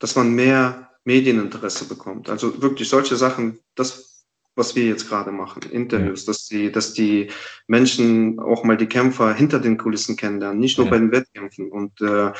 [0.00, 2.28] dass man mehr Medieninteresse bekommt.
[2.28, 4.24] Also wirklich solche Sachen, das,
[4.56, 6.32] was wir jetzt gerade machen, Interviews, ja.
[6.32, 7.30] dass die, dass die
[7.66, 10.90] Menschen auch mal die Kämpfer hinter den Kulissen kennenlernen, nicht nur ja.
[10.90, 11.70] bei den Wettkämpfen.
[11.70, 12.32] Und äh,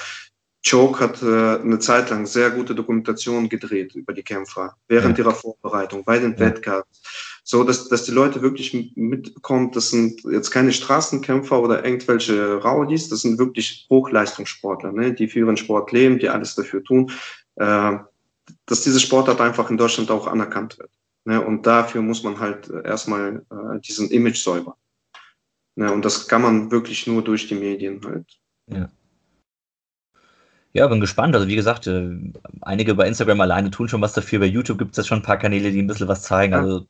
[0.68, 5.24] Choke hat äh, eine Zeit lang sehr gute Dokumentation gedreht über die Kämpfer während ja.
[5.24, 6.38] ihrer Vorbereitung bei den.
[6.38, 6.86] Wettkampf,
[7.50, 13.08] so dass, dass die Leute wirklich mitbekommen, das sind jetzt keine Straßenkämpfer oder irgendwelche Rowdies,
[13.08, 17.10] das sind wirklich Hochleistungssportler, ne, die für ihren Sport leben, die alles dafür tun,
[17.56, 17.96] äh,
[18.66, 20.92] dass diese Sportart einfach in Deutschland auch anerkannt wird.
[21.24, 24.76] Ne, und dafür muss man halt erstmal äh, diesen Image säubern.
[25.74, 28.28] Ne, und das kann man wirklich nur durch die Medien halt.
[28.68, 28.88] Ja.
[30.72, 31.34] Ja, bin gespannt.
[31.34, 32.12] Also wie gesagt, äh,
[32.60, 34.38] einige bei Instagram alleine tun schon was dafür.
[34.38, 36.54] Bei YouTube gibt es jetzt schon ein paar Kanäle, die ein bisschen was zeigen.
[36.54, 36.86] Also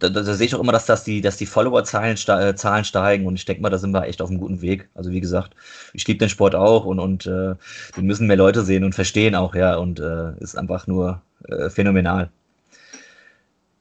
[0.00, 2.84] da, da, da sehe ich auch immer, dass, das die, dass die Follower-Zahlen äh, Zahlen
[2.84, 4.88] steigen und ich denke mal, da sind wir echt auf einem guten Weg.
[4.94, 5.54] Also wie gesagt,
[5.92, 7.54] ich liebe den Sport auch und, und äh,
[7.96, 11.70] den müssen mehr Leute sehen und verstehen auch, ja, und äh, ist einfach nur äh,
[11.70, 12.30] phänomenal.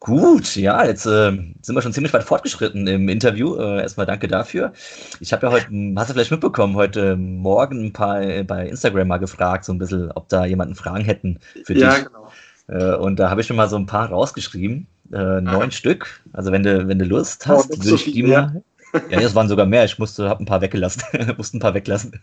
[0.01, 3.57] Gut, ja, jetzt äh, sind wir schon ziemlich weit fortgeschritten im Interview.
[3.57, 4.71] Äh, erstmal danke dafür.
[5.19, 9.09] Ich habe ja heute, hast du vielleicht mitbekommen, heute Morgen ein paar äh, bei Instagram
[9.09, 12.05] mal gefragt, so ein bisschen, ob da jemanden Fragen hätten für ja, dich.
[12.05, 12.31] Genau.
[12.69, 14.87] Äh, und da habe ich schon mal so ein paar rausgeschrieben.
[15.11, 15.71] Äh, neun.
[15.71, 16.21] Stück.
[16.33, 18.63] Also wenn du, wenn du Lust hast, oh, würde ich die mal.
[19.09, 19.85] Ja, das waren sogar mehr.
[19.85, 21.03] Ich musste, habe ein paar weggelassen.
[21.37, 22.19] musste ein paar weglassen.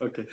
[0.00, 0.26] Okay.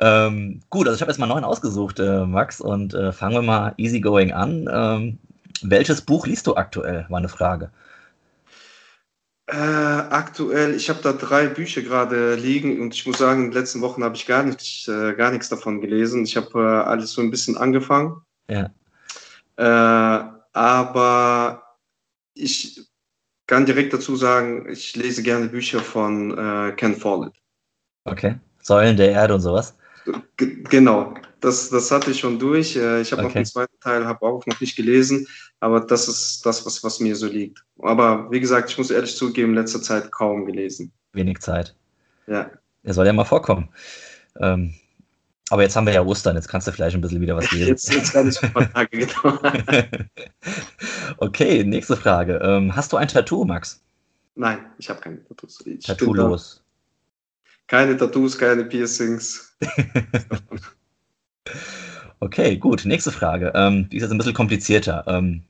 [0.00, 3.74] Ähm, gut, also ich habe jetzt mal neun ausgesucht, äh, Max, und fangen wir mal
[3.76, 4.68] easygoing an.
[4.72, 5.18] Ähm,
[5.62, 7.70] welches Buch liest du aktuell, war eine Frage.
[9.52, 13.60] Äh, aktuell, ich habe da drei Bücher gerade liegen und ich muss sagen, in den
[13.60, 16.22] letzten Wochen habe ich gar, nicht, äh, gar nichts davon gelesen.
[16.22, 18.22] Ich habe äh, alles so ein bisschen angefangen.
[18.48, 18.70] Ja.
[20.52, 21.76] Aber
[22.34, 22.88] ich
[23.46, 27.34] kann direkt dazu sagen, ich lese gerne Bücher von äh, Ken Follett.
[28.04, 28.36] Okay.
[28.62, 29.76] Säulen der Erde und sowas?
[30.36, 32.76] G genau, das, das hatte ich schon durch.
[32.76, 33.28] Äh, ich habe okay.
[33.28, 35.26] noch den zweiten Teil, habe auch noch nicht gelesen,
[35.60, 37.64] aber das ist das, was, was mir so liegt.
[37.80, 40.92] Aber wie gesagt, ich muss ehrlich zugeben, in letzter Zeit kaum gelesen.
[41.12, 41.74] Wenig Zeit.
[42.26, 42.50] Ja.
[42.82, 43.68] Er soll ja mal vorkommen.
[44.38, 44.74] Ähm,
[45.50, 47.68] aber jetzt haben wir ja Ostern, jetzt kannst du vielleicht ein bisschen wieder was lesen.
[47.68, 49.38] Jetzt, kann ich ein paar Tage, genau.
[51.18, 52.40] okay, nächste Frage.
[52.42, 53.82] Ähm, hast du ein Tattoo, Max?
[54.36, 55.62] Nein, ich habe keine Tattoos.
[55.84, 56.62] Tattoo-los.
[57.66, 59.56] Keine Tattoos, keine Piercings.
[62.20, 62.84] okay, gut.
[62.84, 63.52] Nächste Frage.
[63.54, 65.04] Ähm, die ist jetzt ein bisschen komplizierter.
[65.08, 65.42] Ähm,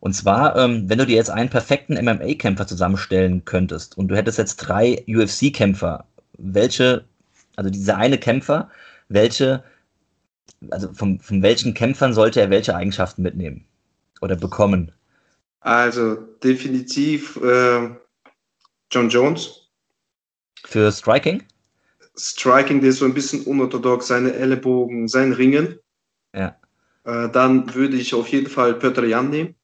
[0.00, 4.36] und zwar, ähm, wenn du dir jetzt einen perfekten MMA-Kämpfer zusammenstellen könntest und du hättest
[4.36, 6.04] jetzt drei UFC-Kämpfer,
[6.36, 7.04] welche,
[7.56, 8.68] also dieser eine Kämpfer,
[9.08, 9.62] welche,
[10.70, 13.64] also von, von welchen Kämpfern sollte er welche Eigenschaften mitnehmen
[14.20, 14.92] oder bekommen?
[15.60, 17.90] Also definitiv äh,
[18.90, 19.68] John Jones.
[20.64, 21.42] Für Striking?
[22.16, 25.78] Striking, der ist so ein bisschen unorthodox, seine Ellenbogen, sein Ringen.
[26.34, 26.56] Ja.
[27.04, 29.54] Äh, dann würde ich auf jeden Fall Petr Jan nehmen.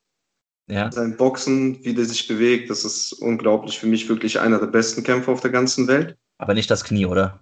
[0.67, 0.91] Ja.
[0.93, 3.79] Sein Boxen, wie der sich bewegt, das ist unglaublich.
[3.79, 6.17] Für mich wirklich einer der besten Kämpfer auf der ganzen Welt.
[6.39, 7.41] Aber nicht das Knie, oder?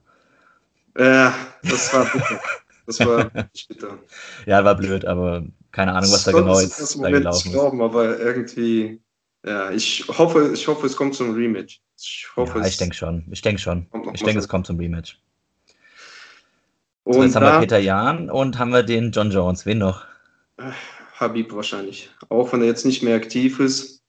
[0.98, 2.40] Ja, das war bitter.
[2.86, 3.30] Das war
[3.68, 3.98] bitter.
[4.46, 7.52] ja, war blöd, aber keine Ahnung, was da genau jetzt das da gelaufen ist.
[7.52, 9.00] Glauben, aber irgendwie,
[9.44, 11.80] ja, ich hoffe, ich hoffe, es kommt zum Rematch.
[11.96, 13.26] Ich hoffe, ja, ich denke schon.
[13.30, 13.86] Ich denke schon.
[14.14, 15.20] Ich denke, es kommt zum Rematch.
[17.04, 19.66] Und so, jetzt haben wir Peter Jan und haben wir den John Jones.
[19.66, 20.04] Wen noch?
[20.56, 20.72] Äh,
[21.18, 22.10] Habib wahrscheinlich.
[22.28, 24.02] Auch wenn er jetzt nicht mehr aktiv ist.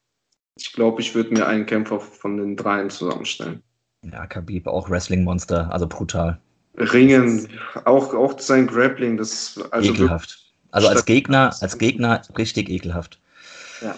[0.57, 3.63] Ich glaube, ich würde mir einen Kämpfer von den dreien zusammenstellen.
[4.03, 6.39] Ja, Khabib, auch Wrestling-Monster, also brutal.
[6.77, 7.49] Ringen,
[7.85, 10.39] auch, auch sein Grappling, das also ekelhaft.
[10.71, 13.19] Also als Gegner, als Gegner richtig ekelhaft.
[13.81, 13.95] Ja.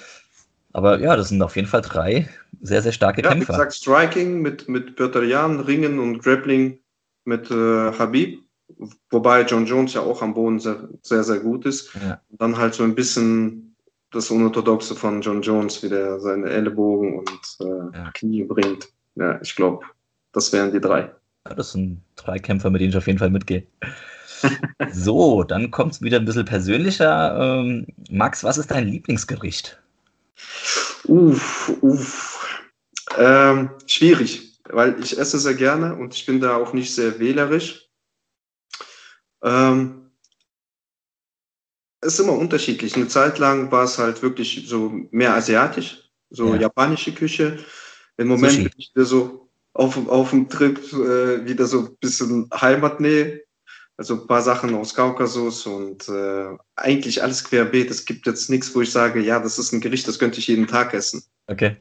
[0.74, 2.30] Aber ja, das sind auf jeden Fall drei
[2.62, 3.54] sehr, sehr starke ja, Kämpfer.
[3.54, 6.80] Wie gesagt, Striking mit, mit Jan, Ringen und Grappling
[7.26, 8.40] mit äh, Habib.
[9.10, 11.94] Wobei John Jones ja auch am Boden sehr, sehr, sehr gut ist.
[11.96, 12.22] Ja.
[12.30, 13.76] Dann halt so ein bisschen
[14.12, 18.12] das Unorthodoxe von John Jones, wie der seine Ellenbogen und äh, ja.
[18.14, 18.90] Knie bringt.
[19.16, 19.86] Ja, ich glaube,
[20.32, 21.12] das wären die drei.
[21.44, 23.66] Das sind drei Kämpfer, mit denen ich auf jeden Fall mitgehe.
[24.92, 27.38] so, dann kommt es wieder ein bisschen persönlicher.
[27.40, 29.82] Ähm, Max, was ist dein Lieblingsgericht?
[31.06, 32.62] Uff, uff.
[33.18, 37.90] Ähm, schwierig, weil ich esse sehr gerne und ich bin da auch nicht sehr wählerisch.
[39.44, 40.12] Ähm,
[42.02, 42.96] es ist immer unterschiedlich.
[42.96, 46.62] Eine Zeit lang war es halt wirklich so mehr asiatisch, so ja.
[46.62, 47.60] japanische Küche.
[48.18, 48.64] Im Moment Sushi.
[48.64, 49.41] bin ich wieder so
[49.74, 53.42] auf, auf dem Trip äh, wieder so ein bisschen Heimatnähe.
[53.98, 57.92] Also ein paar Sachen aus Kaukasus und äh, eigentlich alles querbeet.
[57.92, 60.48] Es gibt jetzt nichts, wo ich sage, ja, das ist ein Gericht, das könnte ich
[60.48, 61.24] jeden Tag essen.
[61.46, 61.78] Okay.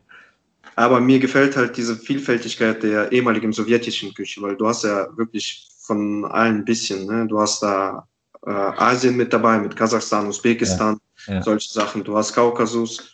[0.76, 5.68] Aber mir gefällt halt diese Vielfältigkeit der ehemaligen sowjetischen Küche, weil du hast ja wirklich
[5.80, 7.06] von allen ein bisschen.
[7.06, 7.26] Ne?
[7.26, 8.06] Du hast da
[8.46, 11.42] äh, Asien mit dabei, mit Kasachstan, Usbekistan, ja, ja.
[11.42, 12.04] solche Sachen.
[12.04, 13.12] Du hast Kaukasus,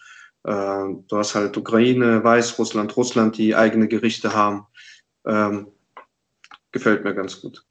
[0.53, 4.67] du hast halt Ukraine, Weißrussland, Russland, die eigene Gerichte haben.
[5.27, 5.69] Ähm,
[6.73, 7.65] gefällt mir ganz gut.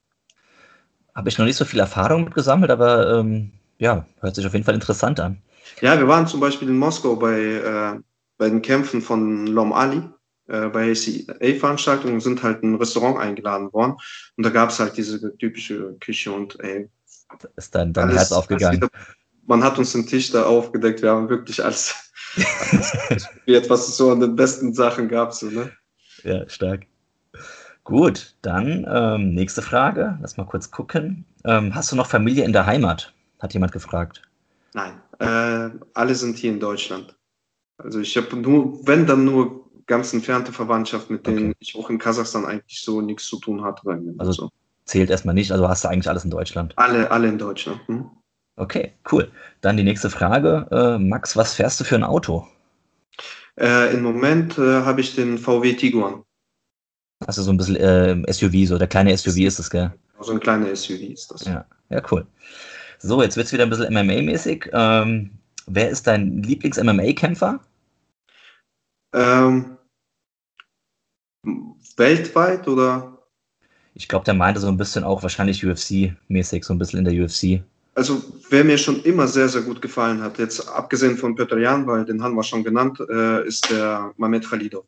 [1.14, 4.54] Habe ich noch nicht so viel Erfahrung mit gesammelt, aber ähm, ja, hört sich auf
[4.54, 5.42] jeden Fall interessant an.
[5.82, 8.00] Ja, wir waren zum Beispiel in Moskau bei, äh,
[8.38, 10.04] bei den Kämpfen von Lom Ali
[10.48, 13.96] äh, bei ACA-Veranstaltungen sind halt ein Restaurant eingeladen worden
[14.38, 16.90] und da gab es halt diese typische Küche und ey,
[17.56, 18.78] ist dann dein alles, Herz aufgegangen.
[18.78, 18.90] Wieder,
[19.48, 22.05] man hat uns den Tisch da aufgedeckt, wir haben wirklich alles,
[23.46, 25.34] alles was es so an den besten Sachen gab.
[25.34, 25.72] So, ne?
[26.24, 26.86] Ja, stark.
[27.84, 30.18] Gut, dann ähm, nächste Frage.
[30.22, 31.24] Lass mal kurz gucken.
[31.44, 33.14] Ähm, hast du noch Familie in der Heimat?
[33.40, 34.24] Hat jemand gefragt.
[34.74, 37.16] Nein, äh, alle sind hier in Deutschland.
[37.78, 41.58] Also ich habe nur, wenn dann nur ganz entfernte Verwandtschaft, mit denen okay.
[41.60, 44.02] ich auch in Kasachstan eigentlich so nichts zu tun hatte.
[44.18, 44.50] Also so.
[44.86, 46.74] zählt erstmal nicht, also hast du eigentlich alles in Deutschland?
[46.78, 47.80] Alle, alle in Deutschland.
[47.88, 48.10] Hm?
[48.58, 49.32] Okay, cool.
[49.62, 50.68] Dann die nächste Frage.
[50.72, 52.48] Äh, Max, was fährst du für ein Auto?
[53.60, 56.24] Äh, Im Moment äh, habe ich den VW Tiguan.
[57.26, 59.94] Also so ein bisschen äh, SUV, so der kleine SUV ist das, gell?
[60.20, 61.46] So ein kleiner SUV ist das.
[61.46, 62.26] Ja, ja cool.
[63.00, 64.70] So, jetzt wird es wieder ein bisschen MMA-mäßig.
[64.74, 65.32] Ähm,
[65.68, 67.60] wer ist dein Lieblings-MMA-Kämpfer?
[69.14, 69.78] Ähm,
[71.98, 73.18] weltweit oder?
[73.94, 77.24] Ich glaube, der meinte so ein bisschen auch wahrscheinlich UFC-mäßig, so ein bisschen in der
[77.24, 77.64] UFC.
[77.96, 81.88] Also, wer mir schon immer sehr, sehr gut gefallen hat, jetzt abgesehen von Petr Jan,
[81.88, 84.86] weil den haben wir schon genannt, äh, ist der Mamed Khalidov.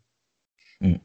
[0.82, 1.00] Mhm.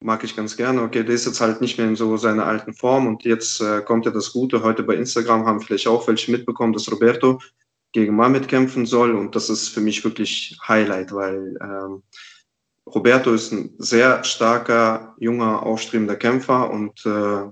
[0.00, 0.82] Mag ich ganz gerne.
[0.82, 3.80] Okay, der ist jetzt halt nicht mehr in so seiner alten Form und jetzt äh,
[3.82, 4.62] kommt ja das Gute.
[4.62, 7.40] Heute bei Instagram haben vielleicht auch welche mitbekommen, dass Roberto
[7.92, 12.02] gegen Mamed kämpfen soll und das ist für mich wirklich Highlight, weil ähm,
[12.86, 17.50] Roberto ist ein sehr starker, junger, aufstrebender Kämpfer und äh,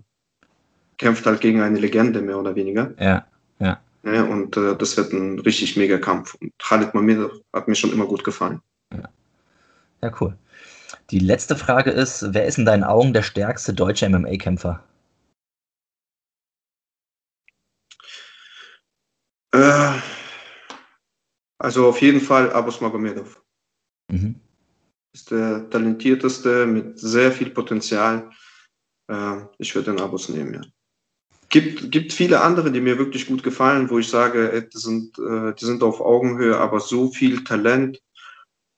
[0.98, 2.94] kämpft halt gegen eine Legende, mehr oder weniger.
[2.98, 3.26] Ja,
[3.58, 3.80] ja.
[4.14, 6.34] Ja und äh, das wird ein richtig mega Kampf.
[6.40, 8.60] Und Khalid Mamid hat mir schon immer gut gefallen.
[8.92, 9.08] Ja.
[10.02, 10.36] ja, cool.
[11.10, 14.82] Die letzte Frage ist: Wer ist in deinen Augen der stärkste deutsche MMA-Kämpfer?
[19.52, 19.92] Äh,
[21.58, 23.42] also auf jeden Fall Abus Magomedov.
[24.10, 24.40] Mhm
[25.16, 28.30] ist der talentierteste mit sehr viel Potenzial.
[29.10, 30.60] Äh, ich würde den Abos nehmen, ja.
[31.56, 35.54] Gibt, gibt viele andere, die mir wirklich gut gefallen, wo ich sage, die sind, äh,
[35.54, 38.02] die sind auf Augenhöhe, aber so viel Talent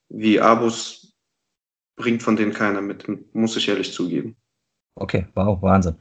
[0.09, 1.12] wie Abos
[1.97, 3.05] bringt von denen keiner mit,
[3.35, 4.37] muss ich ehrlich zugeben.
[4.95, 5.97] Okay, wow, Wahnsinn.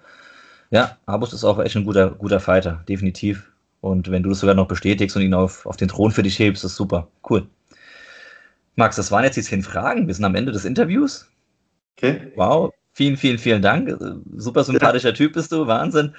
[0.69, 3.51] Ja, Abus ist auch echt ein guter, guter Fighter, definitiv.
[3.81, 6.37] Und wenn du das sogar noch bestätigst und ihn auf, auf den Thron für dich
[6.37, 7.07] hebst, ist super.
[7.27, 7.47] Cool.
[8.75, 10.05] Max, das waren jetzt die zehn Fragen.
[10.05, 11.27] Wir sind am Ende des Interviews.
[11.97, 12.31] Okay.
[12.35, 12.71] Wow.
[12.93, 13.97] Vielen, vielen, vielen Dank.
[14.35, 15.15] Super sympathischer ja.
[15.15, 16.13] Typ bist du, Wahnsinn.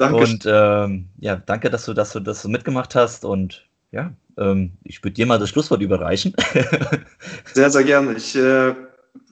[0.00, 0.16] Danke.
[0.16, 3.26] Und ähm, ja, danke, dass du, dass du das so mitgemacht hast.
[3.26, 6.34] Und ja, ähm, ich würde dir mal das Schlusswort überreichen.
[7.52, 8.14] sehr, sehr gerne.
[8.14, 8.74] Ich äh,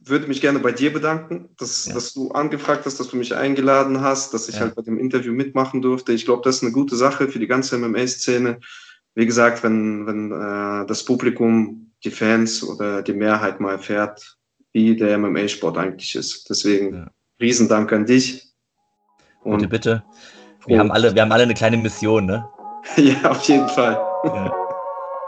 [0.05, 1.95] würde mich gerne bei dir bedanken, dass, ja.
[1.95, 4.61] dass du angefragt hast, dass du mich eingeladen hast, dass ich ja.
[4.63, 6.13] halt bei dem Interview mitmachen durfte.
[6.13, 8.61] Ich glaube, das ist eine gute Sache für die ganze MMA-Szene.
[9.15, 14.37] Wie gesagt, wenn, wenn äh, das Publikum, die Fans oder die Mehrheit mal erfährt,
[14.75, 16.51] wie der MMA-Sport eigentlich ist.
[16.51, 17.11] Deswegen ja.
[17.41, 18.53] Riesendank an dich.
[19.43, 20.05] Und bitte, bitte.
[20.69, 22.47] Wir haben, alle, wir haben alle eine kleine Mission, ne?
[22.97, 23.99] ja, auf jeden Fall.
[24.25, 24.53] Ja,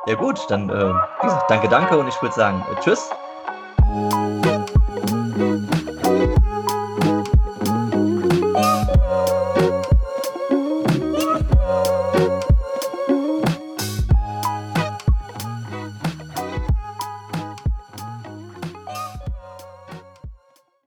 [0.06, 0.92] ja gut, dann äh,
[1.48, 3.08] danke, danke und ich würde sagen, äh, tschüss.